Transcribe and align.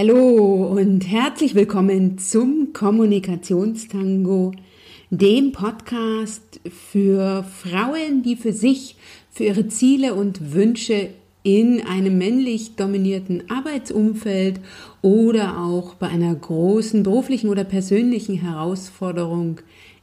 Hallo 0.00 0.78
und 0.78 1.10
herzlich 1.10 1.56
willkommen 1.56 2.18
zum 2.18 2.72
Kommunikationstango, 2.72 4.52
dem 5.10 5.50
Podcast 5.50 6.60
für 6.70 7.42
Frauen, 7.42 8.22
die 8.22 8.36
für 8.36 8.52
sich, 8.52 8.94
für 9.32 9.42
ihre 9.42 9.66
Ziele 9.66 10.14
und 10.14 10.54
Wünsche 10.54 11.08
in 11.42 11.84
einem 11.84 12.16
männlich 12.16 12.76
dominierten 12.76 13.50
Arbeitsumfeld 13.50 14.60
oder 15.02 15.58
auch 15.58 15.94
bei 15.94 16.06
einer 16.06 16.32
großen 16.32 17.02
beruflichen 17.02 17.50
oder 17.50 17.64
persönlichen 17.64 18.36
Herausforderung 18.36 19.60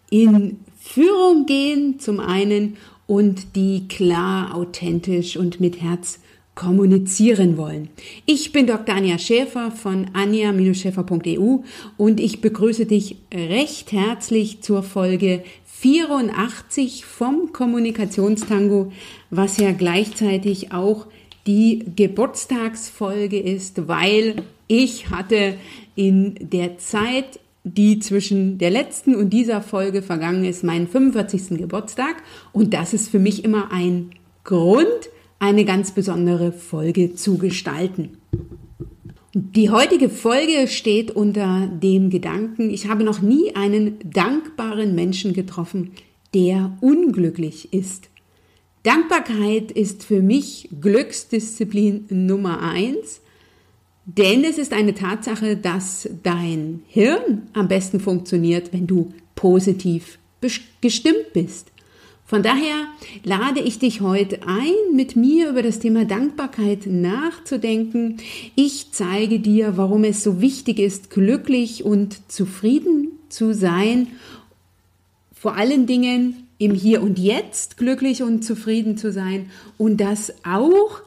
in 0.09 0.59
Führung 0.77 1.46
gehen, 1.46 2.00
zum 2.02 2.20
einen, 2.20 2.75
und 3.07 3.55
die 3.55 3.88
klar, 3.88 4.55
authentisch 4.55 5.38
und 5.38 5.62
mit 5.62 5.82
Herz 5.82 6.20
kommunizieren 6.56 7.58
wollen. 7.58 7.90
Ich 8.26 8.54
bin 8.54 8.66
Dr. 8.66 8.96
Anja 8.96 9.20
Schäfer 9.20 9.72
von 9.72 10.08
anja-schäfer.eu 10.14 11.58
und 11.98 12.20
ich 12.20 12.41
begrüße 12.41 12.86
dich 12.86 13.18
recht 13.34 13.91
herzlich 13.91 14.62
zur 14.62 14.81
Folge 14.81 15.44
84 15.66 17.05
vom 17.05 17.52
Kommunikationstango, 17.52 18.94
was 19.30 19.58
ja 19.58 19.73
gleichzeitig 19.73 20.72
auch 20.72 21.08
die 21.45 21.84
Geburtstagsfolge 21.95 23.38
ist, 23.38 23.88
weil 23.88 24.38
ich 24.67 25.09
hatte 25.09 25.56
in 25.95 26.36
der 26.40 26.78
Zeit, 26.78 27.40
die 27.64 28.00
zwischen 28.00 28.58
der 28.58 28.72
letzten 28.72 29.16
und 29.16 29.31
dieser 29.31 29.62
Folge 29.62 30.02
vergangen 30.02 30.45
ist, 30.45 30.64
meinen 30.64 30.88
45. 30.88 31.58
Geburtstag 31.58 32.16
und 32.53 32.73
das 32.73 32.94
ist 32.94 33.09
für 33.09 33.20
mich 33.20 33.44
immer 33.44 33.72
ein 33.72 34.12
Grund, 34.44 35.09
eine 35.39 35.66
ganz 35.66 35.91
besondere 35.91 36.52
Folge 36.52 37.16
zu 37.16 37.38
gestalten. 37.38 38.17
Die 39.34 39.70
heutige 39.70 40.09
Folge 40.09 40.67
steht 40.67 41.11
unter 41.11 41.67
dem 41.67 42.09
Gedanken, 42.09 42.70
ich 42.70 42.88
habe 42.88 43.03
noch 43.03 43.21
nie 43.21 43.53
einen 43.55 43.97
dankbaren 44.09 44.95
Menschen 44.95 45.33
getroffen, 45.33 45.92
der 46.33 46.77
unglücklich 46.80 47.73
ist. 47.73 48.09
Dankbarkeit 48.83 49.72
ist 49.72 50.03
für 50.03 50.22
mich 50.22 50.69
Glücksdisziplin 50.80 52.05
Nummer 52.09 52.61
eins, 52.61 53.20
denn 54.05 54.44
es 54.44 54.58
ist 54.58 54.72
eine 54.72 54.94
Tatsache, 54.94 55.58
dass 55.58 56.08
dein 56.23 56.83
Hirn 56.88 57.49
am 57.53 57.67
besten 57.67 57.99
funktioniert, 57.99 58.72
wenn 58.72 58.88
du 58.88 59.11
positiv 59.36 60.20
gestimmt 60.81 61.33
bist. 61.33 61.72
Von 62.28 62.42
daher 62.42 62.88
lade 63.23 63.59
ich 63.59 63.78
dich 63.78 64.02
heute 64.02 64.40
ein, 64.48 64.95
mit 64.95 65.16
mir 65.16 65.48
über 65.48 65.62
das 65.62 65.78
Thema 65.78 66.06
Dankbarkeit 66.06 66.88
nachzudenken. 66.88 68.17
Ich 68.56 68.88
zeige 68.92 69.40
dir, 69.40 69.78
warum 69.78 70.04
es 70.04 70.23
so 70.23 70.42
wichtig 70.42 70.80
ist, 70.80 71.12
glücklich 71.12 71.86
und 71.86 72.32
zufrieden 72.32 73.09
zu 73.30 73.54
sein. 73.54 74.08
Vor 75.36 75.56
allen 75.56 75.86
Dingen 75.86 76.48
im 76.58 76.73
Hier 76.73 77.04
und 77.04 77.20
Jetzt 77.20 77.78
glücklich 77.78 78.23
und 78.23 78.44
zufrieden 78.44 78.98
zu 78.98 79.12
sein 79.12 79.52
und 79.78 79.98
das 79.98 80.34
auch, 80.44 81.02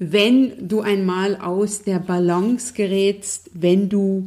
wenn 0.00 0.68
du 0.68 0.80
einmal 0.80 1.36
aus 1.36 1.82
der 1.82 2.00
Balance 2.00 2.74
gerätst, 2.74 3.48
wenn 3.54 3.88
du 3.88 4.26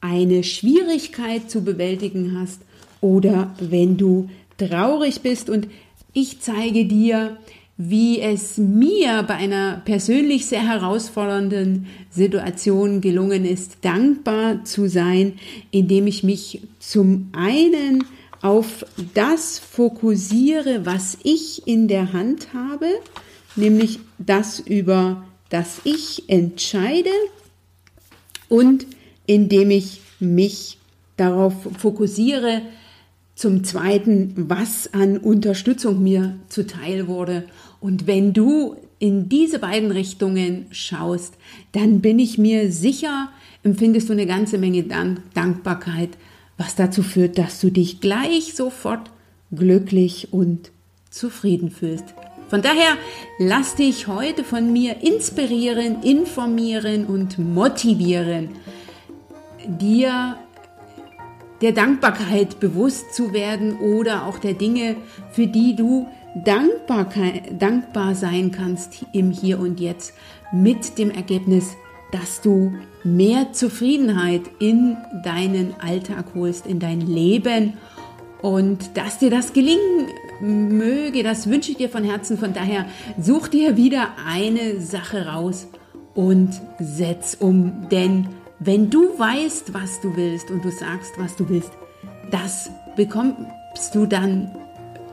eine 0.00 0.44
Schwierigkeit 0.44 1.50
zu 1.50 1.64
bewältigen 1.64 2.38
hast 2.38 2.60
oder 3.00 3.52
wenn 3.58 3.96
du 3.96 4.30
traurig 4.58 5.22
bist 5.22 5.50
und 5.50 5.66
ich 6.12 6.40
zeige 6.40 6.84
dir, 6.84 7.38
wie 7.76 8.20
es 8.20 8.58
mir 8.58 9.22
bei 9.22 9.34
einer 9.34 9.80
persönlich 9.84 10.46
sehr 10.46 10.66
herausfordernden 10.66 11.86
Situation 12.10 13.00
gelungen 13.00 13.44
ist, 13.44 13.78
dankbar 13.82 14.64
zu 14.64 14.88
sein, 14.88 15.34
indem 15.70 16.08
ich 16.08 16.24
mich 16.24 16.62
zum 16.80 17.28
einen 17.32 18.04
auf 18.42 18.84
das 19.14 19.60
fokussiere, 19.60 20.84
was 20.84 21.18
ich 21.22 21.66
in 21.68 21.86
der 21.86 22.12
Hand 22.12 22.48
habe, 22.52 22.86
nämlich 23.54 24.00
das 24.18 24.58
über 24.58 25.24
das 25.48 25.80
ich 25.84 26.28
entscheide 26.28 27.10
und 28.48 28.86
indem 29.26 29.70
ich 29.70 30.00
mich 30.18 30.78
darauf 31.16 31.54
fokussiere, 31.78 32.62
zum 33.38 33.62
Zweiten, 33.62 34.32
was 34.48 34.92
an 34.92 35.16
Unterstützung 35.16 36.02
mir 36.02 36.34
zuteil 36.48 37.06
wurde. 37.06 37.44
Und 37.80 38.08
wenn 38.08 38.32
du 38.32 38.74
in 38.98 39.28
diese 39.28 39.60
beiden 39.60 39.92
Richtungen 39.92 40.66
schaust, 40.72 41.34
dann 41.70 42.00
bin 42.00 42.18
ich 42.18 42.36
mir 42.36 42.72
sicher, 42.72 43.28
empfindest 43.62 44.08
du 44.08 44.14
eine 44.14 44.26
ganze 44.26 44.58
Menge 44.58 44.82
Dankbarkeit, 45.34 46.10
was 46.56 46.74
dazu 46.74 47.04
führt, 47.04 47.38
dass 47.38 47.60
du 47.60 47.70
dich 47.70 48.00
gleich 48.00 48.54
sofort 48.54 49.12
glücklich 49.52 50.32
und 50.32 50.72
zufrieden 51.08 51.70
fühlst. 51.70 52.06
Von 52.50 52.60
daher 52.60 52.96
lass 53.38 53.76
dich 53.76 54.08
heute 54.08 54.42
von 54.42 54.72
mir 54.72 54.96
inspirieren, 55.04 56.02
informieren 56.02 57.06
und 57.06 57.38
motivieren, 57.38 58.48
dir 59.64 60.38
der 61.60 61.72
Dankbarkeit 61.72 62.60
bewusst 62.60 63.14
zu 63.14 63.32
werden 63.32 63.78
oder 63.78 64.26
auch 64.26 64.38
der 64.38 64.54
Dinge, 64.54 64.96
für 65.32 65.46
die 65.46 65.74
du 65.74 66.06
dankbar 66.44 68.14
sein 68.14 68.50
kannst 68.52 69.04
im 69.12 69.30
Hier 69.30 69.58
und 69.58 69.80
Jetzt 69.80 70.14
mit 70.52 70.98
dem 70.98 71.10
Ergebnis, 71.10 71.76
dass 72.12 72.40
du 72.40 72.72
mehr 73.04 73.52
Zufriedenheit 73.52 74.42
in 74.58 74.96
deinen 75.24 75.74
Alltag 75.80 76.26
holst, 76.34 76.66
in 76.66 76.78
dein 76.78 77.00
Leben 77.00 77.74
und 78.40 78.96
dass 78.96 79.18
dir 79.18 79.30
das 79.30 79.52
gelingen 79.52 80.08
möge, 80.40 81.22
das 81.22 81.50
wünsche 81.50 81.72
ich 81.72 81.76
dir 81.76 81.88
von 81.88 82.04
Herzen. 82.04 82.38
Von 82.38 82.52
daher 82.52 82.86
such 83.20 83.48
dir 83.48 83.76
wieder 83.76 84.10
eine 84.26 84.80
Sache 84.80 85.26
raus 85.26 85.66
und 86.14 86.50
setz 86.78 87.36
um, 87.38 87.88
denn 87.90 88.28
wenn 88.60 88.90
du 88.90 89.18
weißt, 89.18 89.72
was 89.72 90.00
du 90.00 90.16
willst 90.16 90.50
und 90.50 90.64
du 90.64 90.70
sagst, 90.70 91.12
was 91.18 91.36
du 91.36 91.48
willst, 91.48 91.70
das 92.30 92.70
bekommst 92.96 93.94
du 93.94 94.06
dann, 94.06 94.50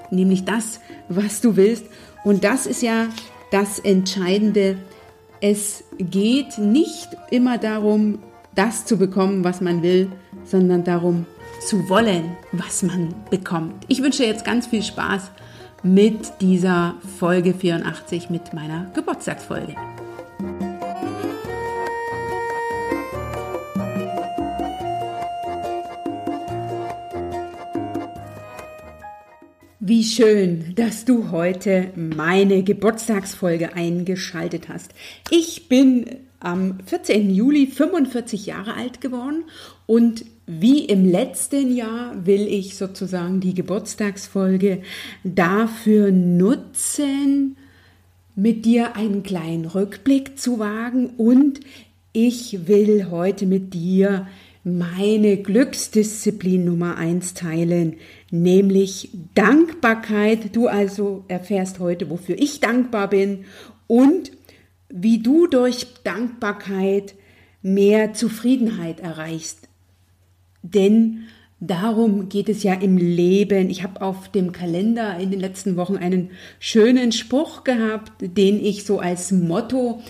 nämlich 0.10 0.46
das, 0.46 0.80
was 1.10 1.42
du 1.42 1.56
willst. 1.56 1.86
Und 2.24 2.44
das 2.44 2.66
ist 2.66 2.82
ja 2.82 3.08
das 3.52 3.80
Entscheidende. 3.80 4.78
Es 5.42 5.84
geht 5.98 6.58
nicht 6.58 7.10
immer 7.30 7.58
darum, 7.58 8.20
das 8.56 8.86
zu 8.86 8.98
bekommen, 8.98 9.44
was 9.44 9.62
man 9.62 9.84
will, 9.84 10.12
sondern 10.44 10.84
darum 10.84 11.26
zu 11.62 11.88
wollen, 11.90 12.36
was 12.52 12.84
man 12.84 13.14
bekommt. 13.30 13.86
Ich 13.88 14.02
wünsche 14.02 14.24
jetzt 14.24 14.46
ganz 14.46 14.68
viel 14.68 14.82
Spaß 14.84 15.32
mit 15.84 16.42
dieser 16.42 16.96
Folge 17.20 17.54
84, 17.54 18.30
mit 18.30 18.54
meiner 18.54 18.92
Geburtstagsfolge. 18.94 19.76
Wie 29.88 30.04
schön, 30.04 30.74
dass 30.74 31.06
du 31.06 31.30
heute 31.30 31.92
meine 31.96 32.64
Geburtstagsfolge 32.64 33.76
eingeschaltet 33.76 34.68
hast. 34.68 34.96
Ich 35.30 35.70
bin 35.70 36.08
am 36.40 36.80
14. 36.88 37.30
Juli 37.30 37.68
45 37.68 38.48
Jahre 38.48 38.74
alt 38.74 39.00
geworden 39.00 39.44
und 39.86 40.26
wie 40.48 40.86
im 40.86 41.06
letzten 41.06 41.76
Jahr 41.76 42.26
will 42.26 42.48
ich 42.48 42.78
sozusagen 42.78 43.42
die 43.42 43.54
Geburtstagsfolge 43.54 44.82
dafür 45.24 46.10
nutzen, 46.10 47.56
mit 48.36 48.66
dir 48.66 48.96
einen 48.96 49.22
kleinen 49.22 49.66
Rückblick 49.66 50.40
zu 50.40 50.58
wagen 50.58 51.12
und 51.18 51.60
ich 52.12 52.68
will 52.68 53.12
heute 53.12 53.46
mit 53.46 53.76
dir 53.76 54.26
meine 54.66 55.38
Glücksdisziplin 55.38 56.66
Nummer 56.66 56.98
eins 56.98 57.36
teilen, 57.36 57.98
nämlich 58.32 59.12
Dankbarkeit. 59.36 60.56
Du 60.56 60.68
also 60.68 61.24
erfährst 61.28 61.80
heute, 61.80 62.10
wofür 62.10 62.36
ich 62.40 62.62
dankbar 62.62 63.12
bin 63.12 63.46
und 63.86 64.32
wie 64.90 65.20
du 65.20 65.46
durch 65.46 65.86
Dankbarkeit 66.04 67.14
mehr 67.62 68.14
Zufriedenheit 68.14 69.00
erreichst. 69.02 69.70
Denn 70.64 71.26
darum 71.60 72.28
geht 72.28 72.50
es 72.50 72.64
ja 72.64 72.74
im 72.74 72.98
Leben. 72.98 73.70
Ich 73.70 73.84
habe 73.84 74.02
auf 74.02 74.30
dem 74.30 74.52
Kalender 74.52 75.20
in 75.20 75.30
den 75.30 75.40
letzten 75.40 75.76
Wochen 75.78 75.98
einen 75.98 76.32
schönen 76.60 77.12
Spruch 77.12 77.64
gehabt, 77.64 78.14
den 78.20 78.64
ich 78.64 78.84
so 78.84 78.98
als 78.98 79.32
Motto 79.32 80.02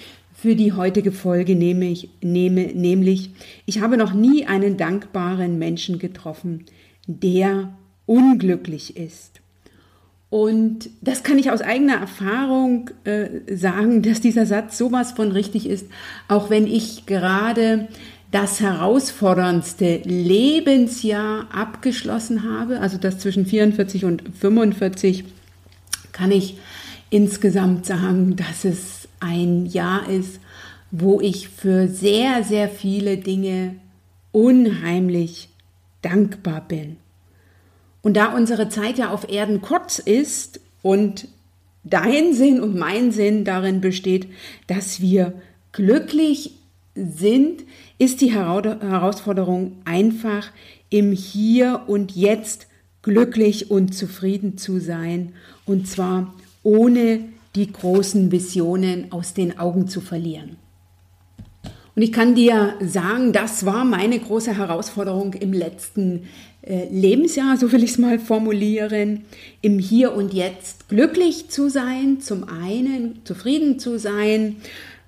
für 0.45 0.55
die 0.55 0.73
heutige 0.73 1.11
Folge 1.11 1.55
nehme 1.55 1.85
ich, 1.85 2.07
nehme, 2.21 2.67
nämlich, 2.67 3.31
ich 3.65 3.81
habe 3.81 3.97
noch 3.97 4.13
nie 4.13 4.45
einen 4.45 4.77
dankbaren 4.77 5.57
Menschen 5.57 5.97
getroffen, 5.97 6.65
der 7.07 7.75
unglücklich 8.05 8.95
ist. 8.95 9.41
Und 10.29 10.91
das 11.01 11.23
kann 11.23 11.39
ich 11.39 11.49
aus 11.49 11.61
eigener 11.61 11.95
Erfahrung 11.95 12.91
äh, 13.05 13.55
sagen, 13.55 14.03
dass 14.03 14.21
dieser 14.21 14.45
Satz 14.45 14.77
sowas 14.77 15.13
von 15.13 15.31
richtig 15.31 15.67
ist, 15.67 15.87
auch 16.27 16.51
wenn 16.51 16.67
ich 16.67 17.07
gerade 17.07 17.87
das 18.29 18.59
herausforderndste 18.59 20.01
Lebensjahr 20.03 21.47
abgeschlossen 21.51 22.43
habe, 22.43 22.81
also 22.81 22.99
das 22.99 23.17
zwischen 23.17 23.47
44 23.47 24.05
und 24.05 24.21
45, 24.39 25.23
kann 26.11 26.31
ich 26.31 26.59
insgesamt 27.09 27.87
sagen, 27.87 28.35
dass 28.35 28.63
es 28.63 28.94
ein 29.19 29.65
Jahr 29.65 30.09
ist, 30.09 30.39
wo 30.91 31.19
ich 31.19 31.49
für 31.49 31.87
sehr, 31.87 32.43
sehr 32.43 32.69
viele 32.69 33.17
Dinge 33.17 33.75
unheimlich 34.31 35.49
dankbar 36.01 36.61
bin. 36.67 36.97
Und 38.01 38.15
da 38.17 38.35
unsere 38.35 38.69
Zeit 38.69 38.97
ja 38.97 39.09
auf 39.09 39.29
Erden 39.29 39.61
kurz 39.61 39.99
ist 39.99 40.59
und 40.81 41.27
dein 41.83 42.33
Sinn 42.33 42.61
und 42.61 42.75
mein 42.75 43.11
Sinn 43.11 43.45
darin 43.45 43.81
besteht, 43.81 44.27
dass 44.67 45.01
wir 45.01 45.33
glücklich 45.71 46.51
sind, 46.95 47.63
ist 47.97 48.21
die 48.21 48.33
Herausforderung 48.33 49.77
einfach 49.85 50.51
im 50.89 51.11
Hier 51.11 51.83
und 51.87 52.15
Jetzt 52.15 52.67
glücklich 53.01 53.71
und 53.71 53.93
zufrieden 53.93 54.57
zu 54.57 54.79
sein 54.79 55.33
und 55.65 55.87
zwar 55.87 56.33
ohne 56.63 57.19
die 57.55 57.71
großen 57.71 58.31
Visionen 58.31 59.11
aus 59.11 59.33
den 59.33 59.57
Augen 59.57 59.87
zu 59.87 60.01
verlieren. 60.01 60.57
Und 61.95 62.01
ich 62.01 62.11
kann 62.11 62.35
dir 62.35 62.73
sagen, 62.81 63.31
das 63.31 63.65
war 63.65 63.85
meine 63.85 64.19
große 64.19 64.57
Herausforderung 64.57 65.33
im 65.33 65.53
letzten 65.53 66.23
äh, 66.61 66.89
Lebensjahr, 66.91 67.55
so 67.55 67.71
will 67.71 67.83
ich 67.83 67.91
es 67.91 67.97
mal 67.97 68.19
formulieren, 68.19 69.21
im 69.61 69.79
Hier 69.79 70.13
und 70.13 70.33
Jetzt 70.33 70.89
glücklich 70.89 71.49
zu 71.49 71.69
sein, 71.69 72.19
zum 72.19 72.49
einen 72.49 73.21
zufrieden 73.23 73.79
zu 73.79 73.97
sein 73.97 74.57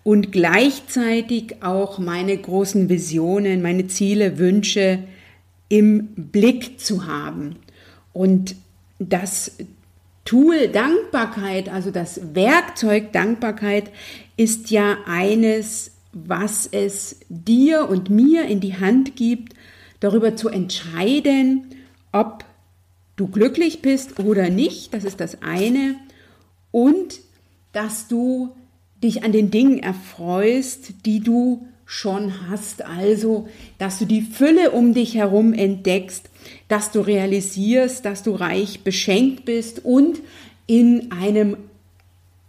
und 0.04 0.32
gleichzeitig 0.32 1.62
auch 1.62 2.00
meine 2.00 2.38
großen 2.38 2.88
Visionen, 2.88 3.62
meine 3.62 3.88
Ziele, 3.88 4.38
Wünsche 4.38 5.00
im 5.68 6.08
Blick 6.16 6.80
zu 6.80 7.06
haben. 7.06 7.58
Und 8.14 8.56
das 9.00 9.58
Tool 10.28 10.68
Dankbarkeit, 10.68 11.70
also 11.70 11.90
das 11.90 12.36
Werkzeug 12.36 13.14
Dankbarkeit, 13.14 13.92
ist 14.36 14.72
ja 14.72 14.98
eines, 15.06 15.92
was 16.12 16.68
es 16.70 17.22
dir 17.30 17.88
und 17.88 18.10
mir 18.10 18.46
in 18.46 18.60
die 18.60 18.78
Hand 18.78 19.16
gibt, 19.16 19.54
darüber 20.02 20.36
zu 20.36 20.50
entscheiden, 20.50 21.64
ob 22.12 22.44
du 23.16 23.28
glücklich 23.28 23.82
bist 23.82 24.20
oder 24.20 24.50
nicht. 24.50 24.94
Das 24.94 25.06
ist 25.06 25.22
das 25.22 25.42
eine. 25.42 25.96
Und 26.72 27.22
dass 27.72 28.10
du 28.10 28.54
dich 29.02 29.24
an 29.24 29.32
den 29.32 29.50
Dingen 29.50 29.80
erfreust, 29.80 31.06
die 31.06 31.22
du 31.22 31.70
schon 31.88 32.50
hast. 32.50 32.86
Also, 32.86 33.48
dass 33.80 33.98
du 33.98 34.06
die 34.06 34.22
Fülle 34.22 34.72
um 34.72 34.94
dich 34.94 35.16
herum 35.16 35.54
entdeckst, 35.54 36.30
dass 36.68 36.92
du 36.92 37.00
realisierst, 37.00 38.06
dass 38.06 38.22
du 38.22 38.32
reich 38.32 38.82
beschenkt 38.82 39.46
bist 39.46 39.84
und 39.84 40.20
in 40.68 41.12
einem 41.14 41.58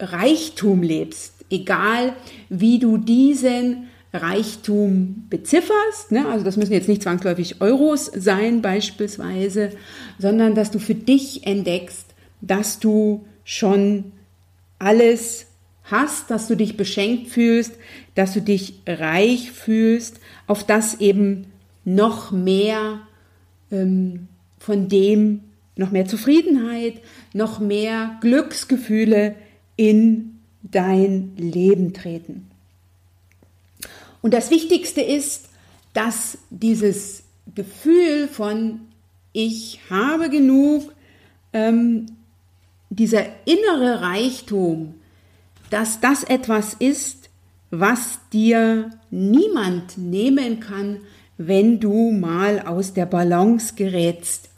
Reichtum 0.00 0.82
lebst, 0.82 1.34
egal 1.50 2.14
wie 2.48 2.78
du 2.80 2.98
diesen 2.98 3.88
Reichtum 4.12 5.26
bezifferst. 5.30 6.10
Ne? 6.10 6.26
Also 6.26 6.44
das 6.44 6.56
müssen 6.56 6.72
jetzt 6.72 6.88
nicht 6.88 7.02
zwangsläufig 7.02 7.60
Euros 7.60 8.10
sein 8.14 8.60
beispielsweise, 8.60 9.70
sondern 10.18 10.54
dass 10.54 10.70
du 10.70 10.78
für 10.78 10.94
dich 10.94 11.46
entdeckst, 11.46 12.06
dass 12.40 12.80
du 12.80 13.24
schon 13.44 14.12
alles 14.78 15.46
hast, 15.84 16.30
dass 16.30 16.48
du 16.48 16.54
dich 16.54 16.76
beschenkt 16.76 17.28
fühlst, 17.28 17.72
dass 18.18 18.32
du 18.34 18.42
dich 18.42 18.74
reich 18.84 19.52
fühlst, 19.52 20.18
auf 20.48 20.64
das 20.64 21.00
eben 21.00 21.52
noch 21.84 22.32
mehr 22.32 22.98
ähm, 23.70 24.26
von 24.58 24.88
dem, 24.88 25.42
noch 25.76 25.92
mehr 25.92 26.04
Zufriedenheit, 26.04 26.94
noch 27.32 27.60
mehr 27.60 28.18
Glücksgefühle 28.20 29.36
in 29.76 30.40
dein 30.64 31.36
Leben 31.36 31.94
treten. 31.94 32.50
Und 34.20 34.34
das 34.34 34.50
Wichtigste 34.50 35.00
ist, 35.00 35.48
dass 35.92 36.38
dieses 36.50 37.22
Gefühl 37.54 38.26
von 38.26 38.80
ich 39.32 39.78
habe 39.90 40.28
genug, 40.28 40.92
ähm, 41.52 42.06
dieser 42.90 43.26
innere 43.44 44.00
Reichtum, 44.00 44.94
dass 45.70 46.00
das 46.00 46.24
etwas 46.24 46.74
ist, 46.74 47.27
was 47.70 48.20
dir 48.32 48.90
niemand 49.10 49.98
nehmen 49.98 50.60
kann, 50.60 51.00
wenn 51.36 51.80
du 51.80 52.10
mal 52.10 52.60
aus 52.60 52.94
der 52.94 53.06
Balance 53.06 53.74
gerätst. 53.76 54.50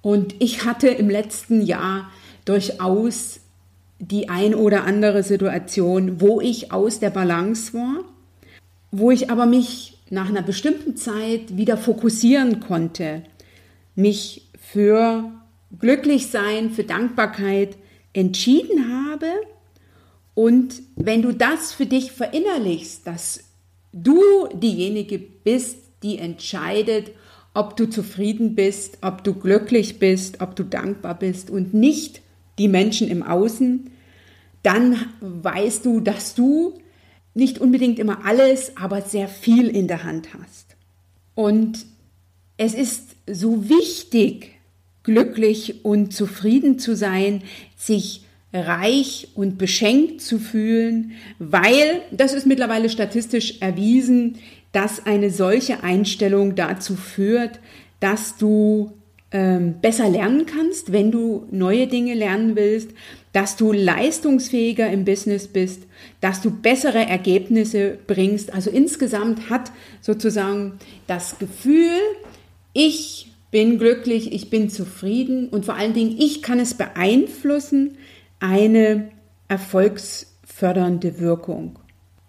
Und 0.00 0.34
ich 0.40 0.64
hatte 0.64 0.88
im 0.88 1.10
letzten 1.10 1.62
Jahr 1.62 2.10
durchaus 2.44 3.40
die 3.98 4.28
ein 4.28 4.54
oder 4.54 4.84
andere 4.84 5.22
Situation, 5.22 6.20
wo 6.20 6.40
ich 6.40 6.72
aus 6.72 6.98
der 6.98 7.10
Balance 7.10 7.74
war, 7.74 8.04
wo 8.90 9.10
ich 9.10 9.30
aber 9.30 9.46
mich 9.46 9.98
nach 10.10 10.28
einer 10.28 10.42
bestimmten 10.42 10.96
Zeit 10.96 11.56
wieder 11.56 11.76
fokussieren 11.76 12.60
konnte, 12.60 13.22
mich 13.94 14.48
für 14.58 15.30
Glücklichsein, 15.78 16.70
für 16.70 16.84
Dankbarkeit 16.84 17.76
entschieden 18.12 19.10
habe 19.10 19.26
und 20.34 20.82
wenn 20.96 21.22
du 21.22 21.32
das 21.32 21.72
für 21.72 21.86
dich 21.86 22.12
verinnerlichst, 22.12 23.06
dass 23.06 23.44
du 23.92 24.48
diejenige 24.54 25.18
bist, 25.18 25.78
die 26.02 26.18
entscheidet, 26.18 27.12
ob 27.54 27.76
du 27.76 27.88
zufrieden 27.88 28.54
bist, 28.54 28.98
ob 29.02 29.24
du 29.24 29.34
glücklich 29.34 29.98
bist, 29.98 30.40
ob 30.40 30.56
du 30.56 30.64
dankbar 30.64 31.18
bist 31.18 31.50
und 31.50 31.74
nicht 31.74 32.22
die 32.58 32.68
Menschen 32.68 33.08
im 33.08 33.22
Außen, 33.22 33.90
dann 34.62 34.96
weißt 35.20 35.84
du, 35.84 36.00
dass 36.00 36.34
du 36.34 36.78
nicht 37.34 37.58
unbedingt 37.58 37.98
immer 37.98 38.24
alles, 38.24 38.76
aber 38.76 39.02
sehr 39.02 39.28
viel 39.28 39.68
in 39.68 39.88
der 39.88 40.04
Hand 40.04 40.34
hast. 40.34 40.76
Und 41.34 41.86
es 42.56 42.74
ist 42.74 43.16
so 43.26 43.68
wichtig, 43.68 44.52
glücklich 45.02 45.84
und 45.84 46.12
zufrieden 46.12 46.78
zu 46.78 46.94
sein, 46.94 47.42
sich 47.76 48.21
reich 48.52 49.28
und 49.34 49.58
beschenkt 49.58 50.20
zu 50.20 50.38
fühlen, 50.38 51.12
weil, 51.38 52.02
das 52.10 52.32
ist 52.34 52.46
mittlerweile 52.46 52.88
statistisch 52.90 53.60
erwiesen, 53.60 54.38
dass 54.72 55.06
eine 55.06 55.30
solche 55.30 55.82
Einstellung 55.82 56.54
dazu 56.54 56.96
führt, 56.96 57.60
dass 58.00 58.36
du 58.36 58.92
ähm, 59.30 59.76
besser 59.80 60.08
lernen 60.08 60.46
kannst, 60.46 60.92
wenn 60.92 61.10
du 61.10 61.46
neue 61.50 61.86
Dinge 61.86 62.14
lernen 62.14 62.56
willst, 62.56 62.90
dass 63.32 63.56
du 63.56 63.72
leistungsfähiger 63.72 64.90
im 64.90 65.04
Business 65.04 65.48
bist, 65.48 65.84
dass 66.20 66.42
du 66.42 66.50
bessere 66.50 67.06
Ergebnisse 67.06 67.98
bringst. 68.06 68.52
Also 68.52 68.70
insgesamt 68.70 69.48
hat 69.48 69.72
sozusagen 70.02 70.78
das 71.06 71.38
Gefühl, 71.38 71.96
ich 72.74 73.32
bin 73.50 73.78
glücklich, 73.78 74.32
ich 74.32 74.50
bin 74.50 74.68
zufrieden 74.68 75.48
und 75.48 75.64
vor 75.64 75.76
allen 75.76 75.94
Dingen, 75.94 76.16
ich 76.18 76.42
kann 76.42 76.58
es 76.58 76.74
beeinflussen, 76.74 77.96
eine 78.42 79.10
erfolgsfördernde 79.48 81.20
Wirkung. 81.20 81.78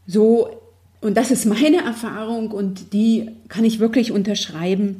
So, 0.06 0.62
und 1.02 1.18
das 1.18 1.32
ist 1.32 1.46
meine 1.46 1.84
Erfahrung 1.84 2.52
und 2.52 2.94
die 2.94 3.32
kann 3.50 3.66
ich 3.66 3.80
wirklich 3.80 4.12
unterschreiben. 4.12 5.00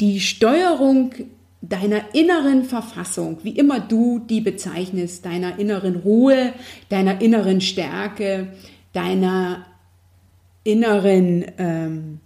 Die 0.00 0.20
Steuerung 0.20 1.12
deiner 1.60 2.14
inneren 2.14 2.64
Verfassung, 2.64 3.38
wie 3.42 3.56
immer 3.56 3.80
du 3.80 4.20
die 4.20 4.40
bezeichnest, 4.40 5.24
deiner 5.24 5.58
inneren 5.58 5.96
Ruhe, 5.96 6.52
deiner 6.88 7.20
inneren 7.20 7.60
Stärke, 7.60 8.48
deiner 8.92 9.66
inneren 10.62 11.46
ähm, 11.58 12.20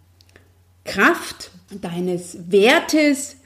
Kraft, 0.85 1.51
deines 1.81 2.51
Wertes, 2.51 3.37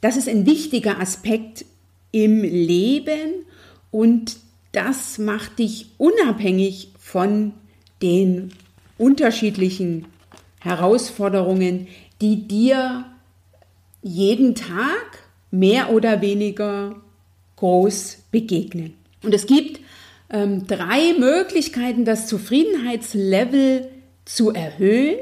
das 0.00 0.16
ist 0.16 0.28
ein 0.28 0.44
wichtiger 0.46 0.98
Aspekt 1.00 1.64
im 2.10 2.42
Leben 2.42 3.46
und 3.90 4.36
das 4.72 5.18
macht 5.18 5.58
dich 5.58 5.86
unabhängig 5.98 6.92
von 6.98 7.52
den 8.02 8.52
unterschiedlichen 8.98 10.06
Herausforderungen, 10.60 11.88
die 12.20 12.46
dir 12.46 13.06
jeden 14.02 14.54
Tag 14.54 15.24
mehr 15.50 15.90
oder 15.92 16.20
weniger 16.20 16.96
groß 17.56 18.18
begegnen. 18.30 18.94
Und 19.22 19.34
es 19.34 19.46
gibt 19.46 19.80
ähm, 20.30 20.66
drei 20.66 21.14
Möglichkeiten, 21.18 22.04
das 22.04 22.26
Zufriedenheitslevel 22.26 23.88
zu 24.24 24.50
erhöhen. 24.50 25.16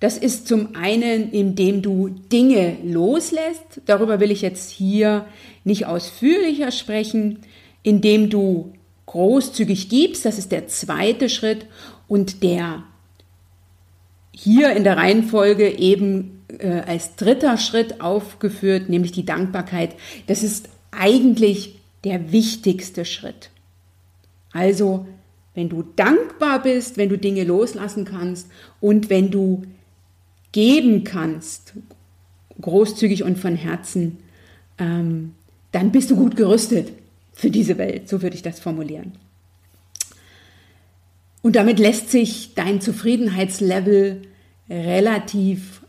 Das 0.00 0.16
ist 0.16 0.46
zum 0.46 0.76
einen, 0.76 1.32
indem 1.32 1.82
du 1.82 2.08
Dinge 2.08 2.76
loslässt. 2.84 3.80
Darüber 3.86 4.20
will 4.20 4.30
ich 4.30 4.42
jetzt 4.42 4.70
hier 4.70 5.26
nicht 5.64 5.86
ausführlicher 5.86 6.70
sprechen 6.70 7.40
indem 7.84 8.30
du 8.30 8.72
großzügig 9.06 9.88
gibst, 9.88 10.24
das 10.24 10.38
ist 10.38 10.50
der 10.50 10.66
zweite 10.66 11.28
Schritt. 11.28 11.66
Und 12.08 12.42
der 12.42 12.82
hier 14.32 14.74
in 14.74 14.82
der 14.82 14.96
Reihenfolge 14.96 15.78
eben 15.78 16.42
äh, 16.58 16.80
als 16.80 17.14
dritter 17.14 17.56
Schritt 17.56 18.00
aufgeführt, 18.00 18.88
nämlich 18.88 19.12
die 19.12 19.24
Dankbarkeit. 19.24 19.94
Das 20.26 20.42
ist 20.42 20.68
eigentlich 20.90 21.78
der 22.02 22.32
wichtigste 22.32 23.04
Schritt. 23.04 23.50
Also, 24.52 25.06
wenn 25.54 25.68
du 25.68 25.84
dankbar 25.96 26.62
bist, 26.62 26.96
wenn 26.96 27.08
du 27.08 27.16
Dinge 27.16 27.44
loslassen 27.44 28.04
kannst 28.04 28.48
und 28.80 29.08
wenn 29.08 29.30
du 29.30 29.62
geben 30.52 31.04
kannst, 31.04 31.74
großzügig 32.60 33.22
und 33.22 33.38
von 33.38 33.56
Herzen, 33.56 34.18
ähm, 34.78 35.32
dann 35.72 35.92
bist 35.92 36.10
du 36.10 36.16
gut 36.16 36.36
gerüstet 36.36 36.92
für 37.34 37.50
diese 37.50 37.76
Welt. 37.76 38.08
So 38.08 38.22
würde 38.22 38.36
ich 38.36 38.42
das 38.42 38.60
formulieren. 38.60 39.12
Und 41.42 41.56
damit 41.56 41.78
lässt 41.78 42.10
sich 42.10 42.54
dein 42.54 42.80
Zufriedenheitslevel 42.80 44.22
relativ 44.70 45.82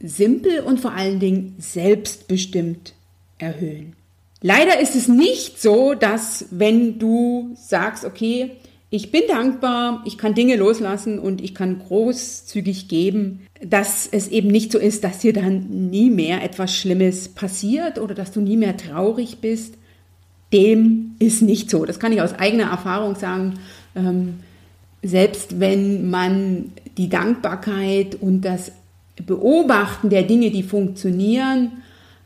simpel 0.00 0.60
und 0.60 0.80
vor 0.80 0.94
allen 0.94 1.20
Dingen 1.20 1.54
selbstbestimmt 1.58 2.94
erhöhen. 3.38 3.94
Leider 4.42 4.80
ist 4.80 4.96
es 4.96 5.08
nicht 5.08 5.60
so, 5.60 5.94
dass 5.94 6.46
wenn 6.50 6.98
du 6.98 7.54
sagst, 7.54 8.04
okay, 8.04 8.56
ich 8.90 9.10
bin 9.10 9.22
dankbar, 9.28 10.02
ich 10.06 10.18
kann 10.18 10.34
Dinge 10.34 10.56
loslassen 10.56 11.18
und 11.18 11.40
ich 11.40 11.54
kann 11.54 11.80
großzügig 11.80 12.88
geben, 12.88 13.46
dass 13.60 14.08
es 14.10 14.28
eben 14.28 14.48
nicht 14.48 14.70
so 14.70 14.78
ist, 14.78 15.04
dass 15.04 15.18
dir 15.18 15.32
dann 15.32 15.90
nie 15.90 16.10
mehr 16.10 16.42
etwas 16.42 16.74
Schlimmes 16.74 17.28
passiert 17.28 17.98
oder 17.98 18.14
dass 18.14 18.32
du 18.32 18.40
nie 18.40 18.56
mehr 18.56 18.76
traurig 18.76 19.38
bist. 19.40 19.74
Dem 20.52 21.16
ist 21.18 21.42
nicht 21.42 21.70
so. 21.70 21.84
Das 21.84 21.98
kann 21.98 22.12
ich 22.12 22.20
aus 22.20 22.34
eigener 22.34 22.70
Erfahrung 22.70 23.16
sagen. 23.16 23.58
Ähm, 23.94 24.40
selbst 25.02 25.60
wenn 25.60 26.10
man 26.10 26.72
die 26.96 27.08
Dankbarkeit 27.08 28.16
und 28.20 28.42
das 28.42 28.72
Beobachten 29.24 30.10
der 30.10 30.22
Dinge, 30.22 30.50
die 30.50 30.62
funktionieren 30.62 31.82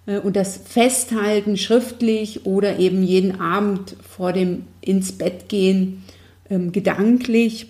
äh, 0.06 0.18
und 0.18 0.36
das 0.36 0.56
Festhalten 0.56 1.56
schriftlich 1.56 2.46
oder 2.46 2.78
eben 2.78 3.02
jeden 3.02 3.40
Abend 3.40 3.96
vor 4.08 4.32
dem 4.32 4.64
ins 4.80 5.12
Bett 5.12 5.48
gehen 5.48 6.02
ähm, 6.48 6.72
gedanklich, 6.72 7.68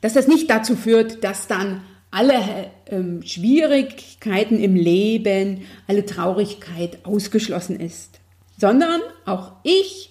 dass 0.00 0.14
das 0.14 0.28
nicht 0.28 0.50
dazu 0.50 0.76
führt, 0.76 1.24
dass 1.24 1.46
dann 1.46 1.82
alle 2.10 2.70
ähm, 2.86 3.22
Schwierigkeiten 3.22 4.60
im 4.60 4.76
Leben, 4.76 5.62
alle 5.88 6.06
Traurigkeit 6.06 6.98
ausgeschlossen 7.04 7.80
ist, 7.80 8.20
sondern 8.58 9.00
auch 9.24 9.52
ich 9.62 10.10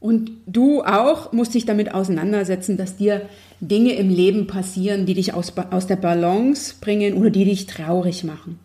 und 0.00 0.30
du 0.46 0.82
auch 0.82 1.32
musst 1.32 1.54
dich 1.54 1.66
damit 1.66 1.94
auseinandersetzen, 1.94 2.76
dass 2.76 2.96
dir 2.96 3.28
Dinge 3.60 3.92
im 3.94 4.08
Leben 4.08 4.46
passieren, 4.46 5.04
die 5.04 5.14
dich 5.14 5.34
aus, 5.34 5.52
aus 5.70 5.86
der 5.86 5.96
Balance 5.96 6.74
bringen 6.80 7.14
oder 7.14 7.30
die 7.30 7.44
dich 7.44 7.66
traurig 7.66 8.24
machen. 8.24 8.58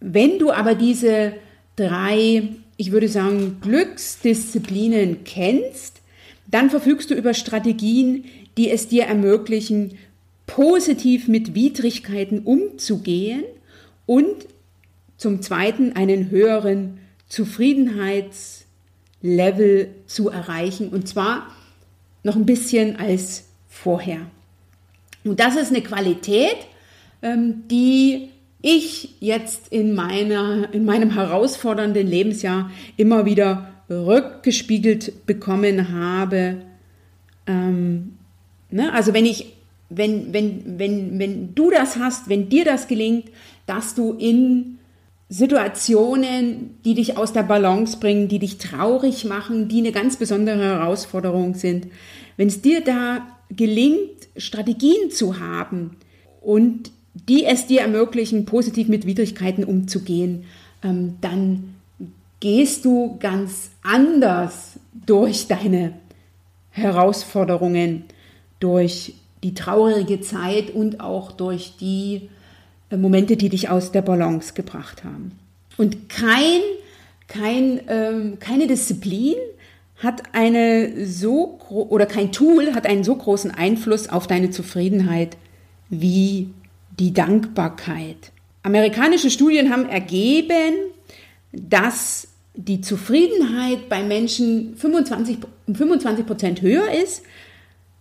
Wenn 0.00 0.38
du 0.38 0.50
aber 0.50 0.74
diese 0.74 1.34
drei, 1.76 2.48
ich 2.76 2.92
würde 2.92 3.08
sagen, 3.08 3.58
Glücksdisziplinen 3.60 5.24
kennst, 5.24 6.00
dann 6.50 6.70
verfügst 6.70 7.10
du 7.10 7.14
über 7.14 7.34
Strategien, 7.34 8.24
die 8.56 8.70
es 8.70 8.88
dir 8.88 9.04
ermöglichen, 9.04 9.98
positiv 10.46 11.28
mit 11.28 11.54
Widrigkeiten 11.54 12.40
umzugehen 12.40 13.44
und 14.06 14.46
zum 15.18 15.42
Zweiten 15.42 15.92
einen 15.92 16.30
höheren 16.30 16.98
Zufriedenheitslevel 19.22 19.94
zu 20.06 20.28
erreichen 20.28 20.88
und 20.88 21.08
zwar 21.08 21.48
noch 22.22 22.36
ein 22.36 22.46
bisschen 22.46 22.96
als 22.96 23.44
vorher. 23.68 24.20
Und 25.24 25.40
das 25.40 25.56
ist 25.56 25.70
eine 25.70 25.82
Qualität, 25.82 26.56
ähm, 27.22 27.64
die 27.68 28.30
ich 28.60 29.16
jetzt 29.20 29.68
in, 29.68 29.94
meiner, 29.94 30.72
in 30.72 30.84
meinem 30.84 31.10
herausfordernden 31.10 32.06
Lebensjahr 32.06 32.70
immer 32.96 33.24
wieder 33.24 33.72
rückgespiegelt 33.88 35.26
bekommen 35.26 35.92
habe. 35.92 36.62
Ähm, 37.46 38.16
ne? 38.70 38.92
Also 38.92 39.14
wenn 39.14 39.26
ich, 39.26 39.54
wenn, 39.90 40.32
wenn, 40.32 40.78
wenn, 40.78 41.18
wenn 41.18 41.54
du 41.54 41.70
das 41.70 41.96
hast, 41.96 42.28
wenn 42.28 42.48
dir 42.48 42.64
das 42.64 42.88
gelingt, 42.88 43.30
dass 43.66 43.94
du 43.94 44.12
in 44.14 44.77
Situationen, 45.28 46.78
die 46.84 46.94
dich 46.94 47.18
aus 47.18 47.32
der 47.32 47.42
Balance 47.42 47.98
bringen, 47.98 48.28
die 48.28 48.38
dich 48.38 48.56
traurig 48.58 49.24
machen, 49.24 49.68
die 49.68 49.78
eine 49.78 49.92
ganz 49.92 50.16
besondere 50.16 50.62
Herausforderung 50.62 51.54
sind, 51.54 51.88
wenn 52.36 52.48
es 52.48 52.62
dir 52.62 52.82
da 52.82 53.26
gelingt, 53.50 54.28
Strategien 54.36 55.10
zu 55.10 55.38
haben 55.38 55.96
und 56.40 56.90
die 57.14 57.44
es 57.44 57.66
dir 57.66 57.82
ermöglichen, 57.82 58.46
positiv 58.46 58.88
mit 58.88 59.04
Widrigkeiten 59.04 59.64
umzugehen, 59.64 60.44
ähm, 60.82 61.16
dann 61.20 61.74
gehst 62.40 62.84
du 62.84 63.16
ganz 63.18 63.70
anders 63.82 64.78
durch 65.06 65.46
deine 65.48 65.94
Herausforderungen, 66.70 68.04
durch 68.60 69.14
die 69.42 69.54
traurige 69.54 70.20
Zeit 70.20 70.70
und 70.70 71.00
auch 71.00 71.32
durch 71.32 71.74
die 71.80 72.28
Momente, 72.96 73.36
die 73.36 73.48
dich 73.48 73.68
aus 73.68 73.92
der 73.92 74.02
Balance 74.02 74.54
gebracht 74.54 75.04
haben. 75.04 75.32
Und 75.76 76.08
kein, 76.08 76.60
kein, 77.26 77.80
ähm, 77.88 78.38
keine 78.40 78.66
Disziplin 78.66 79.34
hat 79.98 80.22
eine 80.32 81.06
so 81.06 81.58
oder 81.68 82.06
kein 82.06 82.32
Tool 82.32 82.74
hat 82.74 82.86
einen 82.86 83.04
so 83.04 83.16
großen 83.16 83.50
Einfluss 83.50 84.08
auf 84.08 84.26
deine 84.26 84.50
Zufriedenheit 84.50 85.36
wie 85.90 86.50
die 86.98 87.12
Dankbarkeit. 87.12 88.32
Amerikanische 88.62 89.30
Studien 89.30 89.70
haben 89.70 89.88
ergeben, 89.88 90.74
dass 91.52 92.28
die 92.54 92.80
Zufriedenheit 92.80 93.88
bei 93.88 94.02
Menschen 94.02 94.76
25, 94.76 95.38
um 95.66 95.74
25 95.74 96.26
Prozent 96.26 96.62
höher 96.62 96.90
ist, 96.90 97.22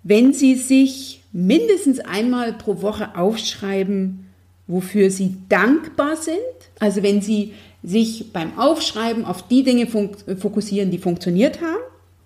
wenn 0.03 0.33
sie 0.33 0.55
sich 0.55 1.21
mindestens 1.31 1.99
einmal 1.99 2.53
pro 2.53 2.81
Woche 2.81 3.15
aufschreiben, 3.15 4.26
wofür 4.67 5.09
sie 5.11 5.35
dankbar 5.49 6.15
sind. 6.17 6.37
Also 6.79 7.03
wenn 7.03 7.21
sie 7.21 7.53
sich 7.83 8.33
beim 8.33 8.57
Aufschreiben 8.57 9.25
auf 9.25 9.47
die 9.47 9.63
Dinge 9.63 9.87
fokussieren, 9.87 10.91
die 10.91 10.97
funktioniert 10.97 11.61
haben 11.61 11.83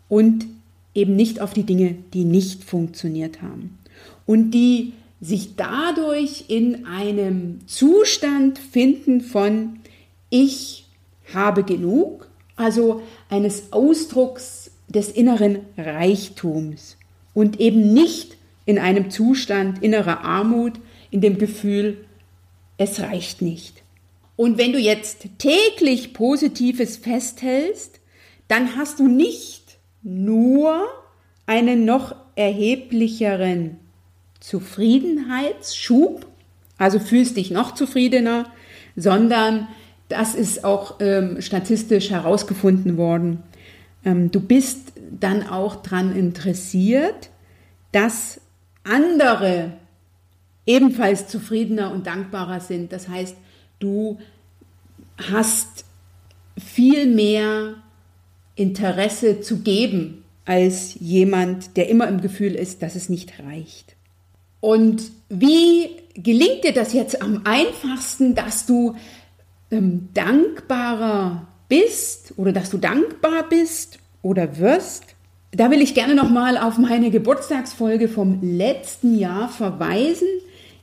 und 0.10 0.45
eben 0.93 1.15
nicht 1.15 1.39
auf 1.39 1.53
die 1.53 1.63
Dinge, 1.63 1.95
die 2.13 2.25
nicht 2.25 2.63
funktioniert 2.63 3.41
haben. 3.41 3.77
Und 4.25 4.51
die 4.51 4.93
sich 5.21 5.55
dadurch 5.55 6.45
in 6.48 6.86
einem 6.86 7.60
Zustand 7.67 8.57
finden 8.57 9.21
von 9.21 9.79
ich 10.29 10.86
habe 11.33 11.63
genug, 11.63 12.27
also 12.55 13.01
eines 13.29 13.71
Ausdrucks 13.71 14.71
des 14.88 15.10
inneren 15.10 15.60
Reichtums 15.77 16.98
und 17.33 17.60
eben 17.60 17.93
nicht 17.93 18.36
in 18.65 18.79
einem 18.79 19.10
Zustand 19.10 19.83
innerer 19.83 20.21
Armut, 20.21 20.74
in 21.12 21.21
dem 21.21 21.38
Gefühl, 21.38 21.98
es 22.81 23.00
reicht 23.00 23.41
nicht. 23.41 23.83
Und 24.35 24.57
wenn 24.57 24.73
du 24.73 24.79
jetzt 24.79 25.27
täglich 25.38 26.13
Positives 26.13 26.97
festhältst, 26.97 28.00
dann 28.47 28.75
hast 28.75 29.00
du 29.00 29.07
nicht 29.07 29.77
nur 30.01 30.88
einen 31.45 31.85
noch 31.85 32.15
erheblicheren 32.35 33.77
Zufriedenheitsschub, 34.39 36.25
also 36.77 37.00
fühlst 37.00 37.38
dich 37.38 37.51
noch 37.51 37.75
zufriedener, 37.75 38.51
sondern 38.95 39.67
das 40.09 40.33
ist 40.33 40.63
auch 40.63 40.95
ähm, 41.00 41.39
statistisch 41.39 42.09
herausgefunden 42.09 42.97
worden. 42.97 43.43
Ähm, 44.03 44.31
du 44.31 44.39
bist 44.39 44.93
dann 45.11 45.47
auch 45.47 45.75
daran 45.75 46.15
interessiert, 46.15 47.29
dass 47.91 48.41
andere 48.83 49.73
ebenfalls 50.65 51.27
zufriedener 51.27 51.91
und 51.91 52.08
dankbarer 52.08 52.60
sind. 52.60 52.91
Das 52.91 53.08
heißt, 53.08 53.36
du 53.80 54.20
hast 55.18 55.86
viel 56.58 57.08
mehr 57.08 57.75
Interesse 58.56 59.41
zu 59.41 59.60
geben 59.60 60.24
als 60.46 60.96
jemand, 61.00 61.77
der 61.77 61.89
immer 61.89 62.08
im 62.08 62.22
Gefühl 62.22 62.56
ist, 62.56 62.82
dass 62.82 62.96
es 62.96 63.10
nicht 63.10 63.39
reicht. 63.39 63.96
Und 64.60 65.12
wie 65.30 65.89
gelingt 66.13 66.63
dir 66.63 66.74
das 66.74 66.94
jetzt 66.94 67.22
am 67.22 67.41
einfachsten, 67.46 68.36
dass 68.36 68.65
du 68.65 68.96
ähm, 69.72 70.10
dankbarer 70.13 71.48
bist 71.68 72.34
oder 72.38 72.51
dass 72.51 72.70
du 72.70 72.77
dankbar 72.77 73.50
bist 73.50 73.98
oder 74.22 74.58
wirst? 74.58 75.03
Da 75.51 75.72
will 75.72 75.82
ich 75.82 75.96
gerne 75.96 76.15
nochmal 76.15 76.58
auf 76.58 76.77
meine 76.77 77.12
Geburtstagsfolge 77.12 78.08
vom 78.08 78.39
letzten 78.41 79.18
Jahr 79.18 79.50
verweisen, 79.50 80.27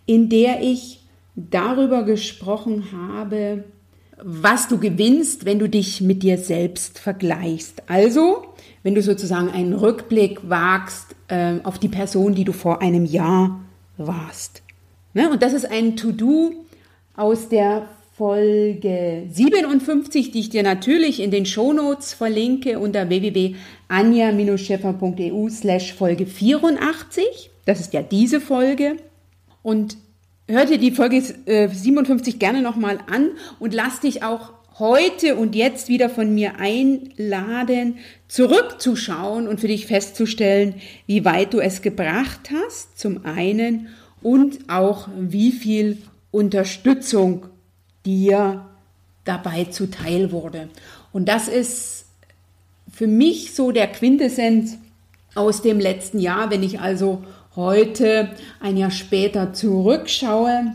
in 0.08 0.28
der 0.30 0.62
ich 0.62 1.00
darüber 1.36 2.02
gesprochen 2.02 2.86
habe, 2.92 3.64
was 4.20 4.66
du 4.66 4.78
gewinnst, 4.78 5.44
wenn 5.44 5.58
du 5.58 5.68
dich 5.68 6.00
mit 6.00 6.22
dir 6.22 6.38
selbst 6.38 6.98
vergleichst. 6.98 7.82
Also, 7.88 8.46
wenn 8.82 8.94
du 8.94 9.02
sozusagen 9.02 9.50
einen 9.50 9.74
Rückblick 9.74 10.48
wagst 10.48 11.14
äh, 11.28 11.56
auf 11.62 11.78
die 11.78 11.88
Person, 11.88 12.34
die 12.34 12.44
du 12.44 12.52
vor 12.52 12.80
einem 12.80 13.04
Jahr 13.04 13.60
warst. 13.98 14.62
Ne? 15.12 15.30
Und 15.30 15.42
das 15.42 15.52
ist 15.52 15.70
ein 15.70 15.96
To-Do 15.96 16.54
aus 17.14 17.50
der 17.50 17.86
Folge 18.16 19.24
57, 19.30 20.30
die 20.30 20.40
ich 20.40 20.48
dir 20.48 20.62
natürlich 20.62 21.20
in 21.20 21.30
den 21.30 21.44
Shownotes 21.44 22.14
verlinke 22.14 22.78
unter 22.78 23.10
www.anja-scheffer.eu 23.10 25.50
slash 25.50 25.92
Folge 25.92 26.24
84. 26.24 27.50
Das 27.66 27.80
ist 27.80 27.92
ja 27.92 28.00
diese 28.00 28.40
Folge. 28.40 28.96
Und 29.68 29.98
hör 30.46 30.64
dir 30.64 30.78
die 30.78 30.92
Folge 30.92 31.20
57 31.20 32.34
äh, 32.34 32.38
gerne 32.38 32.62
nochmal 32.62 33.00
an 33.06 33.32
und 33.58 33.74
lass 33.74 34.00
dich 34.00 34.22
auch 34.22 34.54
heute 34.78 35.36
und 35.36 35.54
jetzt 35.54 35.90
wieder 35.90 36.08
von 36.08 36.34
mir 36.34 36.58
einladen, 36.58 37.98
zurückzuschauen 38.28 39.46
und 39.46 39.60
für 39.60 39.68
dich 39.68 39.84
festzustellen, 39.84 40.76
wie 41.06 41.26
weit 41.26 41.52
du 41.52 41.60
es 41.60 41.82
gebracht 41.82 42.48
hast, 42.50 42.98
zum 42.98 43.26
einen, 43.26 43.88
und 44.22 44.70
auch 44.70 45.10
wie 45.18 45.52
viel 45.52 45.98
Unterstützung 46.30 47.44
dir 48.06 48.64
dabei 49.26 49.64
zuteil 49.64 50.32
wurde. 50.32 50.70
Und 51.12 51.28
das 51.28 51.46
ist 51.46 52.06
für 52.90 53.06
mich 53.06 53.52
so 53.52 53.70
der 53.70 53.88
Quintessenz 53.88 54.78
aus 55.34 55.60
dem 55.60 55.78
letzten 55.78 56.20
Jahr, 56.20 56.50
wenn 56.50 56.62
ich 56.62 56.80
also 56.80 57.22
heute, 57.58 58.30
ein 58.60 58.76
Jahr 58.76 58.92
später, 58.92 59.52
zurückschaue. 59.52 60.74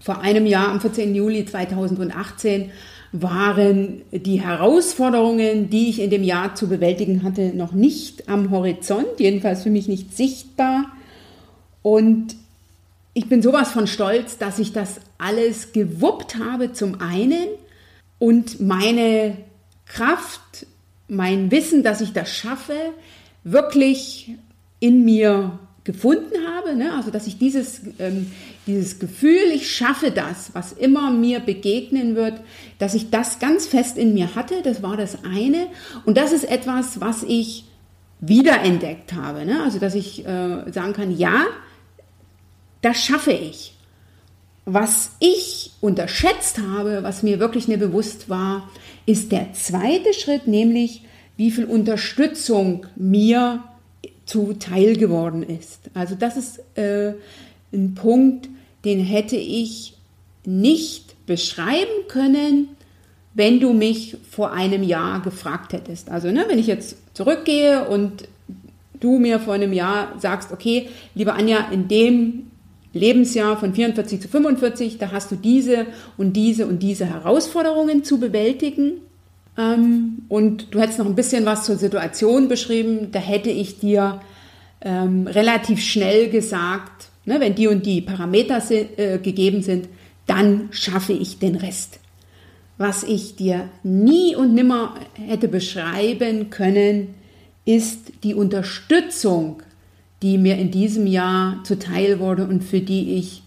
Vor 0.00 0.22
einem 0.22 0.46
Jahr, 0.46 0.70
am 0.70 0.80
14. 0.80 1.14
Juli 1.14 1.44
2018, 1.44 2.70
waren 3.12 4.02
die 4.10 4.40
Herausforderungen, 4.40 5.68
die 5.68 5.90
ich 5.90 6.00
in 6.00 6.08
dem 6.08 6.24
Jahr 6.24 6.54
zu 6.54 6.66
bewältigen 6.66 7.22
hatte, 7.22 7.54
noch 7.54 7.72
nicht 7.72 8.28
am 8.28 8.50
Horizont, 8.50 9.06
jedenfalls 9.18 9.62
für 9.62 9.70
mich 9.70 9.86
nicht 9.86 10.16
sichtbar. 10.16 10.86
Und 11.82 12.36
ich 13.12 13.28
bin 13.28 13.42
sowas 13.42 13.70
von 13.70 13.86
stolz, 13.86 14.38
dass 14.38 14.58
ich 14.58 14.72
das 14.72 15.00
alles 15.18 15.72
gewuppt 15.72 16.36
habe 16.36 16.72
zum 16.72 17.02
einen 17.02 17.48
und 18.18 18.60
meine 18.60 19.36
Kraft, 19.84 20.66
mein 21.06 21.50
Wissen, 21.50 21.82
dass 21.82 22.00
ich 22.00 22.14
das 22.14 22.34
schaffe, 22.34 22.76
wirklich 23.44 24.32
in 24.80 25.04
mir 25.04 25.58
gefunden 25.84 26.46
habe. 26.46 26.74
Ne? 26.74 26.92
Also 26.94 27.10
dass 27.10 27.26
ich 27.26 27.38
dieses, 27.38 27.82
ähm, 27.98 28.32
dieses 28.66 28.98
Gefühl, 28.98 29.52
ich 29.54 29.70
schaffe 29.70 30.10
das, 30.10 30.50
was 30.54 30.72
immer 30.72 31.10
mir 31.10 31.40
begegnen 31.40 32.16
wird, 32.16 32.40
dass 32.78 32.94
ich 32.94 33.10
das 33.10 33.38
ganz 33.38 33.66
fest 33.66 33.98
in 33.98 34.14
mir 34.14 34.34
hatte, 34.34 34.62
das 34.62 34.82
war 34.82 34.96
das 34.96 35.24
eine. 35.24 35.66
Und 36.06 36.16
das 36.16 36.32
ist 36.32 36.44
etwas, 36.44 37.00
was 37.00 37.22
ich 37.22 37.66
wiederentdeckt 38.20 39.12
habe. 39.12 39.44
Ne? 39.44 39.62
Also 39.62 39.78
dass 39.78 39.94
ich 39.94 40.26
äh, 40.26 40.72
sagen 40.72 40.94
kann, 40.94 41.16
ja, 41.16 41.44
das 42.80 43.02
schaffe 43.02 43.32
ich. 43.32 43.74
Was 44.66 45.12
ich 45.20 45.72
unterschätzt 45.82 46.58
habe, 46.58 47.02
was 47.02 47.22
mir 47.22 47.38
wirklich 47.38 47.68
nicht 47.68 47.80
bewusst 47.80 48.30
war, 48.30 48.70
ist 49.04 49.30
der 49.32 49.52
zweite 49.52 50.14
Schritt, 50.14 50.46
nämlich 50.46 51.02
wie 51.36 51.50
viel 51.50 51.66
Unterstützung 51.66 52.86
mir 52.96 53.62
zuteil 54.26 54.96
geworden 54.96 55.42
ist. 55.42 55.90
Also 55.94 56.14
das 56.14 56.36
ist 56.36 56.78
äh, 56.78 57.14
ein 57.72 57.94
Punkt, 57.94 58.48
den 58.84 59.00
hätte 59.00 59.36
ich 59.36 59.94
nicht 60.44 61.26
beschreiben 61.26 62.08
können, 62.08 62.68
wenn 63.34 63.60
du 63.60 63.72
mich 63.72 64.16
vor 64.30 64.52
einem 64.52 64.82
Jahr 64.82 65.20
gefragt 65.20 65.72
hättest. 65.72 66.10
Also 66.10 66.30
ne, 66.30 66.44
wenn 66.48 66.58
ich 66.58 66.66
jetzt 66.66 66.96
zurückgehe 67.14 67.88
und 67.88 68.28
du 69.00 69.18
mir 69.18 69.40
vor 69.40 69.54
einem 69.54 69.72
Jahr 69.72 70.14
sagst, 70.18 70.52
okay, 70.52 70.88
liebe 71.14 71.32
Anja, 71.34 71.68
in 71.72 71.88
dem 71.88 72.50
Lebensjahr 72.92 73.58
von 73.58 73.74
44 73.74 74.20
zu 74.20 74.28
45, 74.28 74.98
da 74.98 75.10
hast 75.10 75.32
du 75.32 75.36
diese 75.36 75.86
und 76.16 76.34
diese 76.34 76.66
und 76.66 76.80
diese 76.82 77.06
Herausforderungen 77.06 78.04
zu 78.04 78.20
bewältigen. 78.20 79.00
Ähm, 79.56 80.22
und 80.28 80.74
du 80.74 80.80
hättest 80.80 80.98
noch 80.98 81.06
ein 81.06 81.14
bisschen 81.14 81.46
was 81.46 81.64
zur 81.64 81.76
Situation 81.76 82.48
beschrieben, 82.48 83.10
da 83.12 83.18
hätte 83.18 83.50
ich 83.50 83.78
dir 83.78 84.20
ähm, 84.80 85.26
relativ 85.26 85.82
schnell 85.82 86.28
gesagt, 86.28 87.08
ne, 87.24 87.40
wenn 87.40 87.54
die 87.54 87.68
und 87.68 87.86
die 87.86 88.00
Parameter 88.00 88.62
äh, 88.70 89.18
gegeben 89.18 89.62
sind, 89.62 89.88
dann 90.26 90.68
schaffe 90.70 91.12
ich 91.12 91.38
den 91.38 91.56
Rest. 91.56 92.00
Was 92.76 93.04
ich 93.04 93.36
dir 93.36 93.68
nie 93.82 94.34
und 94.34 94.54
nimmer 94.54 94.94
hätte 95.14 95.48
beschreiben 95.48 96.50
können, 96.50 97.14
ist 97.64 98.12
die 98.24 98.34
Unterstützung 98.34 99.62
die 100.24 100.38
mir 100.38 100.56
in 100.56 100.70
diesem 100.70 101.06
Jahr 101.06 101.62
zuteil 101.64 102.18
wurde 102.18 102.46
und 102.46 102.64
für 102.64 102.80
die 102.80 103.16
ich 103.16 103.42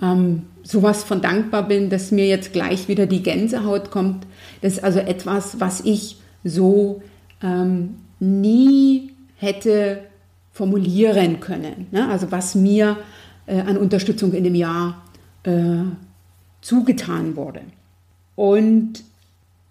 ähm, 0.00 0.44
sowas 0.68 1.02
von 1.02 1.22
dankbar 1.22 1.66
bin, 1.66 1.88
dass 1.88 2.10
mir 2.10 2.26
jetzt 2.26 2.52
gleich 2.52 2.88
wieder 2.88 3.06
die 3.06 3.22
Gänsehaut 3.22 3.90
kommt. 3.90 4.26
Das 4.60 4.74
ist 4.74 4.84
also 4.84 4.98
etwas, 4.98 5.60
was 5.60 5.80
ich 5.80 6.18
so 6.44 7.02
ähm, 7.42 7.94
nie 8.20 9.14
hätte 9.36 10.00
formulieren 10.52 11.40
können. 11.40 11.86
Ne? 11.90 12.06
Also 12.10 12.30
was 12.30 12.54
mir 12.54 12.98
äh, 13.46 13.60
an 13.60 13.78
Unterstützung 13.78 14.34
in 14.34 14.44
dem 14.44 14.54
Jahr 14.54 15.02
äh, 15.44 15.84
zugetan 16.60 17.34
wurde. 17.34 17.62
Und 18.36 19.04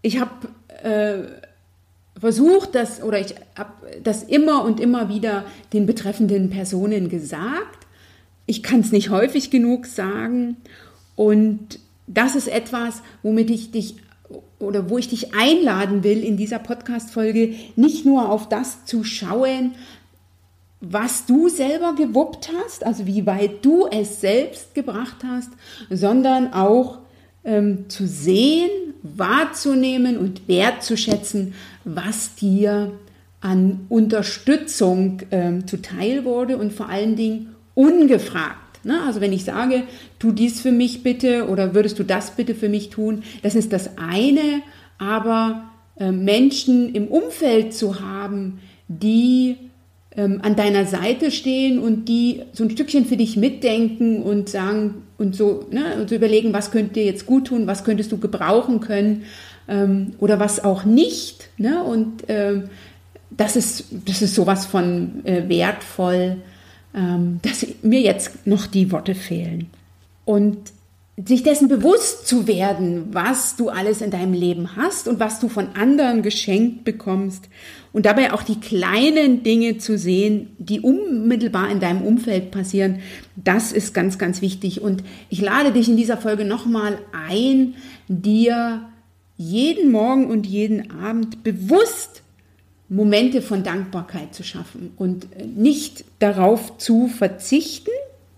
ich 0.01 0.19
habe 0.19 0.47
äh, 0.81 2.19
versucht, 2.19 2.73
das 2.73 3.03
oder 3.03 3.19
ich 3.19 3.36
habe 3.55 3.71
das 4.01 4.23
immer 4.23 4.65
und 4.65 4.79
immer 4.79 5.10
wieder 5.10 5.45
den 5.73 5.86
betreffenden 5.86 6.49
Personen 6.49 7.07
gesagt. 7.07 7.86
Ich 8.47 8.63
kann 8.63 8.79
es 8.79 8.91
nicht 8.91 9.12
häufig 9.12 9.51
genug 9.51 9.86
sagen 9.86 10.57
und 11.17 11.80
das 12.06 12.36
ist 12.36 12.47
etwas, 12.47 13.01
womit 13.23 13.49
ich 13.49 13.71
dich 13.71 13.95
oder 14.60 14.89
wo 14.89 14.97
ich 14.97 15.10
dich 15.10 15.34
einladen 15.36 16.03
will 16.03 16.23
in 16.23 16.38
dieser 16.38 16.60
Podcast-Folge, 16.60 17.56
nicht 17.75 18.06
nur 18.06 18.30
auf 18.30 18.47
das 18.47 18.86
zu 18.86 19.03
schauen, 19.03 19.75
was 20.80 21.25
du 21.25 21.49
selber 21.49 21.95
gewuppt 21.95 22.49
hast, 22.62 22.86
also 22.86 23.08
wie 23.08 23.25
weit 23.25 23.65
du 23.65 23.88
es 23.88 24.21
selbst 24.21 24.75
gebracht 24.75 25.17
hast, 25.25 25.49
sondern 25.89 26.53
auch 26.53 26.99
ähm, 27.43 27.89
zu 27.89 28.08
sehen, 28.08 28.69
wahrzunehmen 29.01 30.17
und 30.17 30.47
wertzuschätzen, 30.47 31.56
was 31.84 32.36
dir 32.36 32.91
an 33.41 33.86
Unterstützung 33.89 35.21
ähm, 35.32 35.67
zuteil 35.67 36.25
wurde 36.25 36.58
und 36.58 36.73
vor 36.73 36.89
allen 36.89 37.15
Dingen 37.15 37.56
ungefragt. 37.73 38.66
Ne? 38.83 39.01
Also 39.05 39.21
wenn 39.21 39.33
ich 39.33 39.43
sage, 39.43 39.83
tu 40.19 40.31
dies 40.31 40.61
für 40.61 40.71
mich 40.71 41.03
bitte 41.03 41.47
oder 41.47 41.73
würdest 41.73 41.99
du 41.99 42.03
das 42.03 42.31
bitte 42.31 42.55
für 42.55 42.69
mich 42.69 42.89
tun, 42.89 43.23
das 43.43 43.55
ist 43.55 43.73
das 43.73 43.97
eine, 43.97 44.61
aber 44.97 45.63
äh, 45.99 46.11
Menschen 46.11 46.93
im 46.93 47.07
Umfeld 47.07 47.73
zu 47.73 48.01
haben, 48.01 48.59
die 48.87 49.57
ähm, 50.15 50.39
an 50.41 50.55
deiner 50.55 50.85
Seite 50.85 51.31
stehen 51.31 51.79
und 51.79 52.05
die 52.05 52.41
so 52.53 52.63
ein 52.63 52.71
Stückchen 52.71 53.05
für 53.05 53.17
dich 53.17 53.37
mitdenken 53.37 54.23
und 54.23 54.49
sagen 54.49 55.03
und 55.17 55.35
so, 55.35 55.65
ne, 55.71 55.95
und 55.99 56.09
so 56.09 56.15
überlegen, 56.15 56.53
was 56.53 56.71
könnte 56.71 56.95
dir 56.95 57.05
jetzt 57.05 57.25
gut 57.25 57.47
tun, 57.47 57.67
was 57.67 57.83
könntest 57.83 58.11
du 58.11 58.17
gebrauchen 58.17 58.79
können 58.79 59.23
ähm, 59.67 60.13
oder 60.19 60.39
was 60.39 60.63
auch 60.63 60.85
nicht. 60.85 61.49
Ne? 61.57 61.83
Und 61.83 62.23
ähm, 62.27 62.69
das 63.29 63.55
ist, 63.55 63.85
das 64.05 64.21
ist 64.21 64.35
sowas 64.35 64.65
von 64.65 65.25
äh, 65.25 65.47
wertvoll, 65.47 66.37
dass 66.93 67.65
mir 67.84 68.02
jetzt 68.02 68.47
noch 68.47 68.67
die 68.67 68.91
Worte 68.91 69.13
fehlen. 69.15 69.69
Und 70.26 70.58
sich 71.26 71.41
dessen 71.41 71.67
bewusst 71.67 72.28
zu 72.28 72.47
werden, 72.47 73.08
was 73.12 73.56
du 73.56 73.69
alles 73.69 74.02
in 74.02 74.12
deinem 74.12 74.34
Leben 74.34 74.76
hast 74.76 75.08
und 75.08 75.19
was 75.19 75.39
du 75.39 75.50
von 75.50 75.69
anderen 75.76 76.21
geschenkt 76.21 76.84
bekommst 76.84 77.50
und 77.91 78.06
dabei 78.06 78.34
auch 78.34 78.43
die 78.43 78.60
kleinen 78.60 79.41
Dinge 79.41 79.80
zu 79.80 79.97
sehen, 79.97 80.56
die 80.60 80.80
unmittelbar 80.80 81.71
in 81.71 81.80
deinem 81.80 82.04
Umfeld 82.04 82.52
passieren, 82.52 83.00
das 83.36 83.71
ist 83.71 83.95
ganz, 83.95 84.19
ganz 84.19 84.43
wichtig. 84.43 84.82
Und 84.82 85.04
ich 85.30 85.41
lade 85.41 85.71
dich 85.71 85.89
in 85.89 85.97
dieser 85.97 86.17
Folge 86.17 86.45
nochmal 86.45 87.00
ein, 87.28 87.73
dir 88.08 88.88
jeden 89.38 89.91
Morgen 89.91 90.28
und 90.30 90.45
jeden 90.45 90.91
Abend 90.91 91.43
bewusst 91.43 92.21
Momente 92.89 93.41
von 93.41 93.63
Dankbarkeit 93.63 94.34
zu 94.34 94.43
schaffen 94.43 94.93
und 94.97 95.28
nicht 95.58 96.06
darauf 96.19 96.78
zu 96.78 97.08
verzichten, 97.08 97.91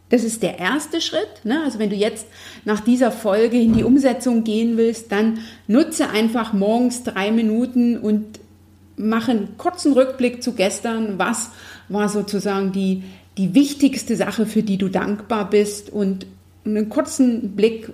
das 0.09 0.23
ist 0.23 0.41
der 0.41 0.57
erste 0.57 1.01
Schritt. 1.01 1.29
Ne? 1.43 1.61
Also 1.63 1.77
wenn 1.77 1.91
du 1.91 1.95
jetzt 1.95 2.25
nach 2.65 2.79
dieser 2.79 3.11
Folge 3.11 3.59
in 3.59 3.73
die 3.73 3.83
Umsetzung 3.83 4.43
gehen 4.43 4.75
willst, 4.75 5.11
dann 5.11 5.39
nutze 5.67 6.09
einfach 6.09 6.51
morgens 6.51 7.03
drei 7.03 7.31
Minuten 7.31 7.97
und 7.97 8.39
mache 8.97 9.31
einen 9.31 9.57
kurzen 9.57 9.93
Rückblick 9.93 10.41
zu 10.41 10.53
gestern. 10.53 11.19
Was 11.19 11.51
war 11.89 12.09
sozusagen 12.09 12.71
die, 12.71 13.03
die 13.37 13.53
wichtigste 13.53 14.15
Sache, 14.15 14.47
für 14.47 14.63
die 14.63 14.77
du 14.77 14.89
dankbar 14.89 15.47
bist 15.47 15.91
und 15.91 16.25
einen 16.65 16.89
kurzen 16.89 17.55
Blick 17.55 17.91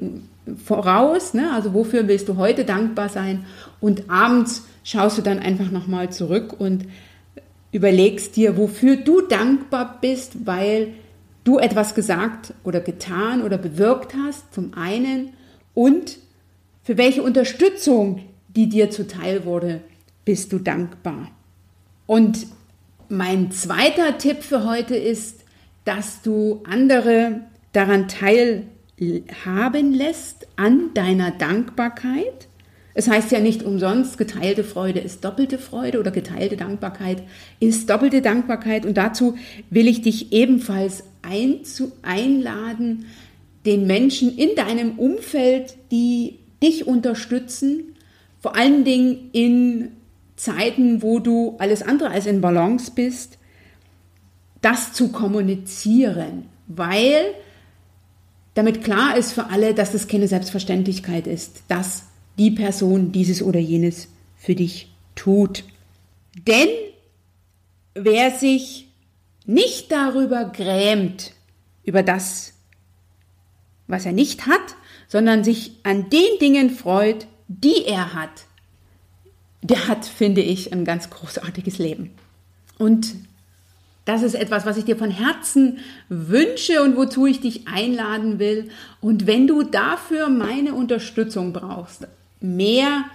voraus. 0.64 1.34
Ne? 1.34 1.52
Also 1.52 1.74
wofür 1.74 2.08
willst 2.08 2.30
du 2.30 2.38
heute 2.38 2.66
dankbar 2.66 3.10
sein? 3.10 3.46
Und 3.82 4.10
abends 4.10 4.64
schaust 4.86 5.18
du 5.18 5.22
dann 5.22 5.40
einfach 5.40 5.72
nochmal 5.72 6.14
zurück 6.14 6.56
und 6.58 6.86
überlegst 7.74 8.38
dir, 8.38 8.56
wofür 8.56 8.96
du 8.96 9.20
dankbar 9.20 9.98
bist, 10.00 10.46
weil 10.46 10.94
du 11.44 11.58
etwas 11.60 11.94
gesagt 11.94 12.54
oder 12.64 12.80
getan 12.80 13.42
oder 13.42 13.58
bewirkt 13.58 14.14
hast, 14.16 14.54
zum 14.54 14.74
einen, 14.76 15.34
und 15.74 16.20
für 16.84 16.98
welche 16.98 17.22
Unterstützung, 17.22 18.22
die 18.48 18.70
dir 18.70 18.90
zuteil 18.92 19.44
wurde, 19.44 19.82
bist 20.24 20.54
du 20.54 20.60
dankbar. 20.60 21.32
Und 22.06 22.48
mein 23.10 23.52
zweiter 23.52 24.18
Tipp 24.18 24.42
für 24.42 24.66
heute 24.66 24.96
ist, 24.96 25.44
dass 25.84 26.22
du 26.22 26.64
andere 26.64 27.42
daran 27.74 28.08
teilhaben 28.08 29.94
lässt 29.94 30.48
an 30.56 30.94
deiner 30.94 31.32
Dankbarkeit. 31.32 32.48
Es 32.98 33.10
heißt 33.10 33.32
ja 33.34 33.42
nicht 33.42 33.62
umsonst, 33.62 34.18
geteilte 34.18 34.64
Freude 34.64 35.02
ist 35.02 35.26
doppelte 35.26 35.58
Freude 35.58 36.00
oder 36.00 36.12
geteilte 36.12 36.56
Dankbarkeit 36.56 37.22
ist 37.60 37.90
doppelte 37.90 38.22
Dankbarkeit. 38.22 38.86
Und 38.86 38.96
dazu 38.96 39.36
will 39.70 39.90
ich 39.90 40.02
dich 40.02 40.32
ebenfalls 40.32 41.04
einzu 41.22 41.92
einladen, 42.02 43.06
den 43.66 43.86
Menschen 43.86 44.38
in 44.38 44.56
deinem 44.56 44.98
Umfeld, 44.98 45.76
die 45.92 46.40
dich 46.64 46.88
unterstützen, 46.88 47.96
vor 48.40 48.56
allen 48.56 48.86
Dingen 48.86 49.30
in 49.34 49.92
Zeiten, 50.38 51.02
wo 51.02 51.20
du 51.20 51.56
alles 51.58 51.82
andere 51.82 52.12
als 52.12 52.28
in 52.28 52.40
Balance 52.40 52.92
bist, 52.96 53.40
das 54.62 54.94
zu 54.94 55.10
kommunizieren, 55.10 56.46
weil 56.68 57.34
damit 58.54 58.86
klar 58.86 59.18
ist 59.18 59.34
für 59.34 59.50
alle, 59.50 59.74
dass 59.74 59.92
das 59.92 60.08
keine 60.08 60.30
Selbstverständlichkeit 60.30 61.28
ist, 61.28 61.64
dass 61.68 62.04
die 62.38 62.52
Person 62.52 63.12
dieses 63.12 63.42
oder 63.42 63.60
jenes 63.60 64.08
für 64.36 64.56
dich 64.56 64.94
tut. 65.16 65.64
Denn 66.48 66.68
wer 67.94 68.32
sich 68.32 68.88
nicht 69.46 69.92
darüber 69.92 70.46
grämt, 70.46 71.32
über 71.84 72.04
das, 72.04 72.54
was 73.88 74.06
er 74.06 74.12
nicht 74.12 74.48
hat, 74.48 74.76
sondern 75.08 75.44
sich 75.44 75.74
an 75.84 76.10
den 76.10 76.40
Dingen 76.42 76.70
freut, 76.70 77.28
die 77.48 77.86
er 77.86 78.14
hat, 78.14 78.46
der 79.62 79.88
hat, 79.88 80.06
finde 80.06 80.42
ich, 80.42 80.74
ein 80.74 80.86
ganz 80.86 81.10
großartiges 81.10 81.78
Leben. 81.78 82.12
Und 82.78 83.16
das 84.06 84.22
ist 84.22 84.36
etwas, 84.36 84.66
was 84.66 84.78
ich 84.78 84.86
dir 84.86 84.98
von 84.98 85.10
Herzen 85.10 85.80
wünsche 86.10 86.84
und 86.84 86.96
wozu 86.96 87.26
ich 87.26 87.42
dich 87.42 87.68
einladen 87.68 88.38
will. 88.38 88.70
Und 89.02 89.26
wenn 89.26 89.48
du 89.48 89.64
dafür 89.64 90.30
meine 90.30 90.76
Unterstützung 90.76 91.54
brauchst, 91.54 92.08
mehr 92.40 93.06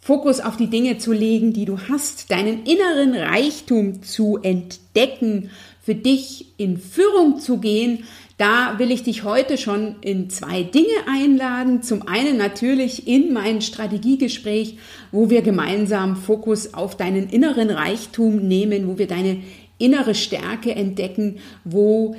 Fokus 0.00 0.40
auf 0.40 0.56
die 0.56 0.68
Dinge 0.68 0.98
zu 0.98 1.12
legen, 1.12 1.52
die 1.52 1.66
du 1.66 1.78
hast, 1.88 2.30
deinen 2.30 2.64
inneren 2.64 3.14
Reichtum 3.14 4.02
zu 4.02 4.38
entdecken, 4.42 5.50
für 5.82 5.94
dich 5.94 6.46
in 6.56 6.78
Führung 6.78 7.38
zu 7.38 7.58
gehen, 7.58 8.04
da 8.40 8.78
will 8.78 8.90
ich 8.90 9.02
dich 9.02 9.22
heute 9.24 9.58
schon 9.58 9.96
in 10.00 10.30
zwei 10.30 10.62
Dinge 10.62 10.86
einladen. 11.06 11.82
Zum 11.82 12.08
einen 12.08 12.38
natürlich 12.38 13.06
in 13.06 13.34
mein 13.34 13.60
Strategiegespräch, 13.60 14.78
wo 15.12 15.28
wir 15.28 15.42
gemeinsam 15.42 16.16
Fokus 16.16 16.72
auf 16.72 16.96
deinen 16.96 17.28
inneren 17.28 17.68
Reichtum 17.68 18.36
nehmen, 18.36 18.88
wo 18.88 18.96
wir 18.96 19.06
deine 19.06 19.42
innere 19.76 20.14
Stärke 20.14 20.74
entdecken, 20.74 21.40
wo 21.64 22.16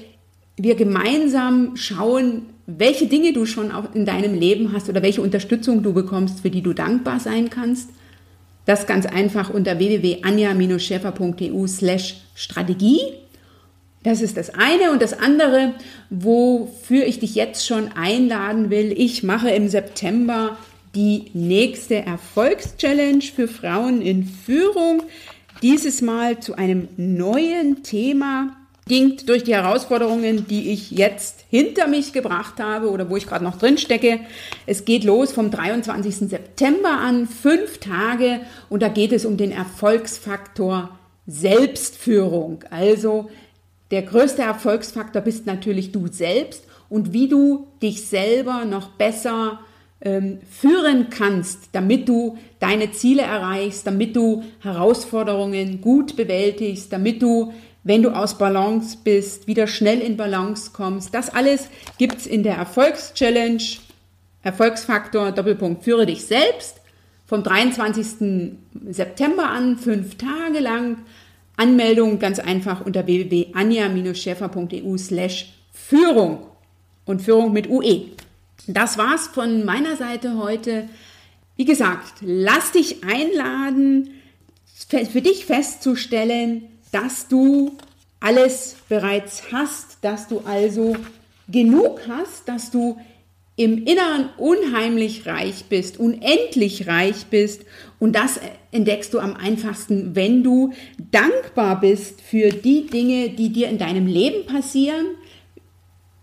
wir 0.57 0.75
gemeinsam 0.75 1.75
schauen, 1.75 2.43
welche 2.77 3.07
Dinge 3.07 3.33
du 3.33 3.45
schon 3.45 3.71
in 3.93 4.05
deinem 4.05 4.33
Leben 4.33 4.73
hast 4.73 4.89
oder 4.89 5.01
welche 5.01 5.21
Unterstützung 5.21 5.83
du 5.83 5.93
bekommst, 5.93 6.41
für 6.41 6.49
die 6.49 6.61
du 6.61 6.73
dankbar 6.73 7.19
sein 7.19 7.49
kannst. 7.49 7.89
Das 8.65 8.87
ganz 8.87 9.05
einfach 9.05 9.49
unter 9.49 9.79
www.anja-schäfer.eu 9.79 11.67
slash 11.67 12.21
Strategie. 12.35 12.99
Das 14.03 14.21
ist 14.21 14.37
das 14.37 14.51
eine. 14.51 14.91
Und 14.91 15.01
das 15.01 15.13
andere, 15.13 15.73
wofür 16.09 17.05
ich 17.05 17.19
dich 17.19 17.35
jetzt 17.35 17.65
schon 17.65 17.89
einladen 17.95 18.69
will, 18.69 18.93
ich 18.95 19.23
mache 19.23 19.49
im 19.49 19.67
September 19.67 20.57
die 20.95 21.31
nächste 21.33 21.95
Erfolgschallenge 21.95 23.21
für 23.21 23.47
Frauen 23.47 24.01
in 24.01 24.25
Führung. 24.25 25.03
Dieses 25.61 26.01
Mal 26.01 26.39
zu 26.39 26.55
einem 26.55 26.87
neuen 26.97 27.83
Thema, 27.83 28.55
bedingt 28.91 29.29
durch 29.29 29.45
die 29.45 29.55
Herausforderungen, 29.55 30.47
die 30.49 30.73
ich 30.73 30.91
jetzt 30.91 31.45
hinter 31.49 31.87
mich 31.87 32.11
gebracht 32.11 32.59
habe 32.59 32.89
oder 32.89 33.09
wo 33.09 33.15
ich 33.15 33.25
gerade 33.25 33.41
noch 33.41 33.57
drin 33.57 33.77
stecke. 33.77 34.19
Es 34.65 34.83
geht 34.83 35.05
los 35.05 35.31
vom 35.31 35.49
23. 35.49 36.29
September 36.29 36.89
an, 36.89 37.25
fünf 37.25 37.77
Tage 37.77 38.41
und 38.67 38.83
da 38.83 38.89
geht 38.89 39.13
es 39.13 39.25
um 39.25 39.37
den 39.37 39.53
Erfolgsfaktor 39.53 40.99
Selbstführung. 41.25 42.65
Also 42.69 43.29
der 43.91 44.01
größte 44.01 44.41
Erfolgsfaktor 44.41 45.21
bist 45.21 45.45
natürlich 45.45 45.93
du 45.93 46.07
selbst 46.07 46.65
und 46.89 47.13
wie 47.13 47.29
du 47.29 47.67
dich 47.81 48.05
selber 48.05 48.65
noch 48.65 48.89
besser 48.89 49.61
ähm, 50.01 50.39
führen 50.49 51.09
kannst, 51.09 51.69
damit 51.71 52.09
du 52.09 52.37
deine 52.59 52.91
Ziele 52.91 53.21
erreichst, 53.21 53.87
damit 53.87 54.17
du 54.17 54.43
Herausforderungen 54.59 55.79
gut 55.79 56.17
bewältigst, 56.17 56.91
damit 56.91 57.21
du, 57.21 57.53
wenn 57.83 58.03
du 58.03 58.11
aus 58.11 58.37
Balance 58.37 58.97
bist, 59.03 59.47
wieder 59.47 59.67
schnell 59.67 59.99
in 59.99 60.17
Balance 60.17 60.71
kommst. 60.73 61.13
Das 61.13 61.29
alles 61.29 61.67
gibt's 61.97 62.25
in 62.25 62.43
der 62.43 62.55
Erfolgschallenge. 62.55 63.63
Erfolgsfaktor 64.43 65.31
Doppelpunkt 65.31 65.83
führe 65.83 66.05
dich 66.05 66.25
selbst 66.25 66.81
vom 67.25 67.43
23. 67.43 68.57
September 68.89 69.49
an, 69.49 69.77
fünf 69.77 70.17
Tage 70.17 70.59
lang. 70.59 70.97
Anmeldung 71.57 72.19
ganz 72.19 72.39
einfach 72.39 72.85
unter 72.85 73.05
www.anja-schäfer.eu 73.05 74.97
slash 74.97 75.53
Führung 75.71 76.47
und 77.05 77.21
Führung 77.21 77.53
mit 77.53 77.69
UE. 77.69 78.07
Das 78.67 78.97
war's 78.97 79.27
von 79.27 79.63
meiner 79.65 79.95
Seite 79.95 80.37
heute. 80.37 80.89
Wie 81.55 81.65
gesagt, 81.65 82.15
lass 82.21 82.71
dich 82.71 83.03
einladen, 83.03 84.09
für 84.89 85.21
dich 85.21 85.45
festzustellen, 85.45 86.63
dass 86.91 87.27
du 87.27 87.77
alles 88.19 88.75
bereits 88.87 89.51
hast, 89.51 89.97
dass 90.01 90.27
du 90.27 90.41
also 90.45 90.95
genug 91.47 92.01
hast, 92.07 92.47
dass 92.47 92.71
du 92.71 92.97
im 93.55 93.85
Inneren 93.85 94.29
unheimlich 94.37 95.27
reich 95.27 95.65
bist, 95.65 95.99
unendlich 95.99 96.87
reich 96.87 97.25
bist. 97.29 97.63
Und 97.99 98.15
das 98.15 98.39
entdeckst 98.71 99.13
du 99.13 99.19
am 99.19 99.35
einfachsten, 99.35 100.15
wenn 100.15 100.43
du 100.43 100.73
dankbar 101.11 101.79
bist 101.79 102.21
für 102.21 102.49
die 102.49 102.87
Dinge, 102.87 103.29
die 103.29 103.49
dir 103.49 103.69
in 103.69 103.77
deinem 103.77 104.07
Leben 104.07 104.45
passieren. 104.45 105.05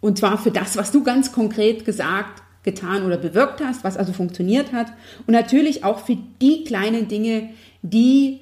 Und 0.00 0.18
zwar 0.18 0.38
für 0.38 0.50
das, 0.50 0.76
was 0.76 0.90
du 0.90 1.04
ganz 1.04 1.32
konkret 1.32 1.84
gesagt, 1.84 2.42
getan 2.62 3.04
oder 3.04 3.16
bewirkt 3.16 3.60
hast, 3.62 3.84
was 3.84 3.96
also 3.96 4.12
funktioniert 4.12 4.72
hat. 4.72 4.88
Und 5.26 5.32
natürlich 5.32 5.84
auch 5.84 6.04
für 6.04 6.16
die 6.40 6.64
kleinen 6.64 7.08
Dinge, 7.08 7.50
die 7.82 8.40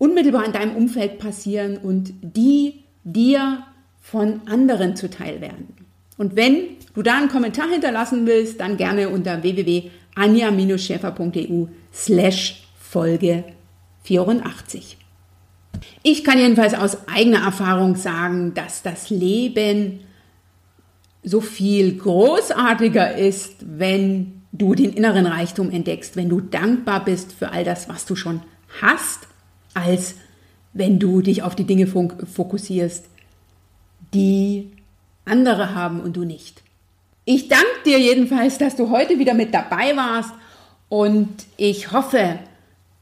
unmittelbar 0.00 0.44
in 0.46 0.52
deinem 0.52 0.74
Umfeld 0.74 1.18
passieren 1.18 1.76
und 1.76 2.14
die 2.22 2.84
dir 3.04 3.64
von 4.00 4.48
anderen 4.48 4.96
zuteil 4.96 5.42
werden. 5.42 5.74
Und 6.16 6.34
wenn 6.36 6.78
du 6.94 7.02
da 7.02 7.18
einen 7.18 7.28
Kommentar 7.28 7.68
hinterlassen 7.68 8.26
willst, 8.26 8.60
dann 8.60 8.78
gerne 8.78 9.10
unter 9.10 9.42
www.anja-schäfer.eu 9.42 11.66
slash 11.92 12.66
Folge 12.78 13.44
84. 14.04 14.96
Ich 16.02 16.24
kann 16.24 16.38
jedenfalls 16.38 16.72
aus 16.74 17.06
eigener 17.06 17.44
Erfahrung 17.44 17.94
sagen, 17.94 18.54
dass 18.54 18.82
das 18.82 19.10
Leben 19.10 20.00
so 21.22 21.42
viel 21.42 21.98
großartiger 21.98 23.16
ist, 23.16 23.56
wenn 23.78 24.40
du 24.52 24.74
den 24.74 24.94
inneren 24.94 25.26
Reichtum 25.26 25.70
entdeckst, 25.70 26.16
wenn 26.16 26.30
du 26.30 26.40
dankbar 26.40 27.04
bist 27.04 27.32
für 27.32 27.52
all 27.52 27.62
das, 27.64 27.88
was 27.88 28.04
du 28.06 28.16
schon 28.16 28.40
hast, 28.80 29.28
als 29.74 30.14
wenn 30.72 30.98
du 30.98 31.20
dich 31.20 31.42
auf 31.42 31.56
die 31.56 31.64
Dinge 31.64 31.86
fokussierst, 31.86 33.06
die 34.14 34.70
andere 35.24 35.74
haben 35.74 36.00
und 36.00 36.16
du 36.16 36.24
nicht. 36.24 36.62
Ich 37.24 37.48
danke 37.48 37.66
dir 37.84 37.98
jedenfalls, 37.98 38.58
dass 38.58 38.76
du 38.76 38.90
heute 38.90 39.18
wieder 39.18 39.34
mit 39.34 39.54
dabei 39.54 39.96
warst 39.96 40.32
und 40.88 41.28
ich 41.56 41.92
hoffe 41.92 42.38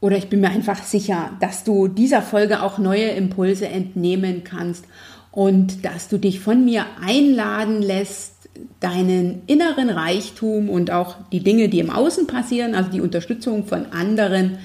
oder 0.01 0.17
ich 0.17 0.29
bin 0.29 0.41
mir 0.41 0.51
einfach 0.51 0.83
sicher, 0.83 1.33
dass 1.41 1.65
du 1.65 1.89
dieser 1.89 2.23
Folge 2.23 2.63
auch 2.63 2.79
neue 2.79 3.09
Impulse 3.09 3.69
entnehmen 3.69 4.45
kannst 4.45 4.85
und 5.33 5.85
dass 5.85 6.09
du 6.09 6.19
dich 6.19 6.41
von 6.41 6.65
mir 6.65 6.85
einladen 7.05 7.83
lässt, 7.83 8.35
deinen 8.81 9.43
inneren 9.47 9.91
Reichtum 9.91 10.69
und 10.69 10.91
auch 10.91 11.17
die 11.33 11.41
Dinge, 11.41 11.69
die 11.69 11.79
im 11.79 11.91
Außen 11.91 12.27
passieren, 12.27 12.75
also 12.75 12.91
die 12.91 13.01
Unterstützung 13.01 13.65
von 13.65 13.87
anderen, 13.93 14.59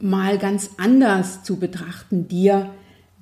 mal 0.00 0.38
ganz 0.38 0.70
anders 0.78 1.42
zu 1.42 1.56
betrachten, 1.56 2.28
dir 2.28 2.70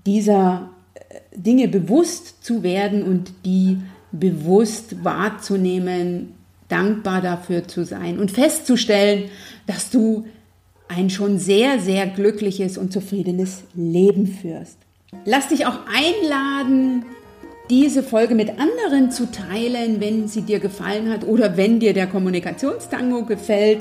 dieser 0.06 0.70
äh, 0.94 1.20
Dinge 1.37 1.68
bewusst 1.68 2.44
zu 2.44 2.62
werden 2.62 3.02
und 3.02 3.32
die 3.44 3.78
bewusst 4.12 5.04
wahrzunehmen, 5.04 6.34
dankbar 6.68 7.20
dafür 7.20 7.66
zu 7.68 7.84
sein 7.84 8.18
und 8.18 8.30
festzustellen, 8.30 9.30
dass 9.66 9.90
du 9.90 10.24
ein 10.88 11.10
schon 11.10 11.38
sehr, 11.38 11.78
sehr 11.78 12.06
glückliches 12.06 12.78
und 12.78 12.92
zufriedenes 12.92 13.64
Leben 13.74 14.26
führst. 14.26 14.78
Lass 15.24 15.48
dich 15.48 15.66
auch 15.66 15.78
einladen, 15.87 17.04
diese 17.70 18.02
Folge 18.02 18.34
mit 18.34 18.50
anderen 18.58 19.10
zu 19.10 19.30
teilen, 19.30 20.00
wenn 20.00 20.28
sie 20.28 20.42
dir 20.42 20.60
gefallen 20.60 21.10
hat 21.10 21.26
oder 21.26 21.56
wenn 21.56 21.80
dir 21.80 21.94
der 21.94 22.06
Kommunikationstango 22.06 23.24
gefällt. 23.24 23.80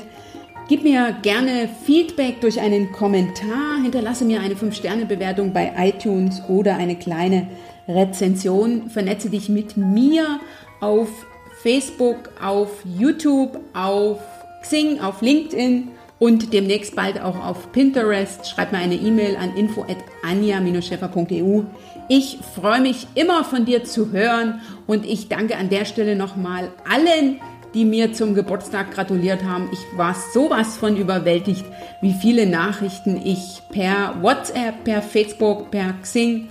Gib 0.66 0.82
mir 0.82 1.14
gerne 1.20 1.68
Feedback 1.84 2.40
durch 2.40 2.58
einen 2.58 2.90
Kommentar, 2.90 3.82
hinterlasse 3.82 4.24
mir 4.24 4.40
eine 4.40 4.54
5-Sterne-Bewertung 4.54 5.52
bei 5.52 5.70
iTunes 5.76 6.40
oder 6.48 6.76
eine 6.76 6.96
kleine 6.96 7.48
Rezension. 7.86 8.88
Vernetze 8.88 9.28
dich 9.28 9.50
mit 9.50 9.76
mir 9.76 10.40
auf 10.80 11.26
Facebook, 11.62 12.30
auf 12.42 12.70
YouTube, 12.98 13.60
auf 13.74 14.20
Xing, 14.62 15.00
auf 15.00 15.20
LinkedIn 15.20 15.88
und 16.18 16.54
demnächst 16.54 16.96
bald 16.96 17.20
auch 17.20 17.44
auf 17.44 17.70
Pinterest. 17.72 18.48
Schreib 18.48 18.72
mir 18.72 18.78
eine 18.78 18.94
E-Mail 18.94 19.36
an 19.36 19.54
info@anja-scheffer.eu. 19.54 21.60
Ich 22.08 22.38
freue 22.54 22.80
mich 22.80 23.06
immer 23.14 23.44
von 23.44 23.66
dir 23.66 23.84
zu 23.84 24.12
hören 24.12 24.62
und 24.86 25.04
ich 25.04 25.28
danke 25.28 25.58
an 25.58 25.68
der 25.68 25.84
Stelle 25.84 26.16
nochmal 26.16 26.70
allen, 26.90 27.38
die 27.74 27.84
mir 27.84 28.12
zum 28.12 28.34
Geburtstag 28.34 28.92
gratuliert 28.92 29.44
haben. 29.44 29.68
Ich 29.72 29.98
war 29.98 30.14
sowas 30.14 30.76
von 30.76 30.96
überwältigt, 30.96 31.64
wie 32.00 32.12
viele 32.12 32.46
Nachrichten 32.46 33.20
ich 33.24 33.62
per 33.70 34.22
WhatsApp, 34.22 34.84
per 34.84 35.02
Facebook, 35.02 35.70
per 35.70 35.94
Xing 36.02 36.48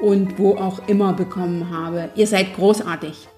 und 0.00 0.38
wo 0.38 0.56
auch 0.56 0.86
immer 0.88 1.14
bekommen 1.14 1.70
habe. 1.70 2.10
Ihr 2.14 2.26
seid 2.26 2.54
großartig. 2.54 3.28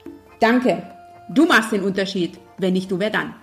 Danke. 0.40 0.82
Du 1.28 1.46
machst 1.46 1.72
den 1.72 1.82
Unterschied. 1.82 2.38
Wenn 2.58 2.72
nicht 2.72 2.90
du, 2.90 2.98
wer 2.98 3.10
dann? 3.10 3.34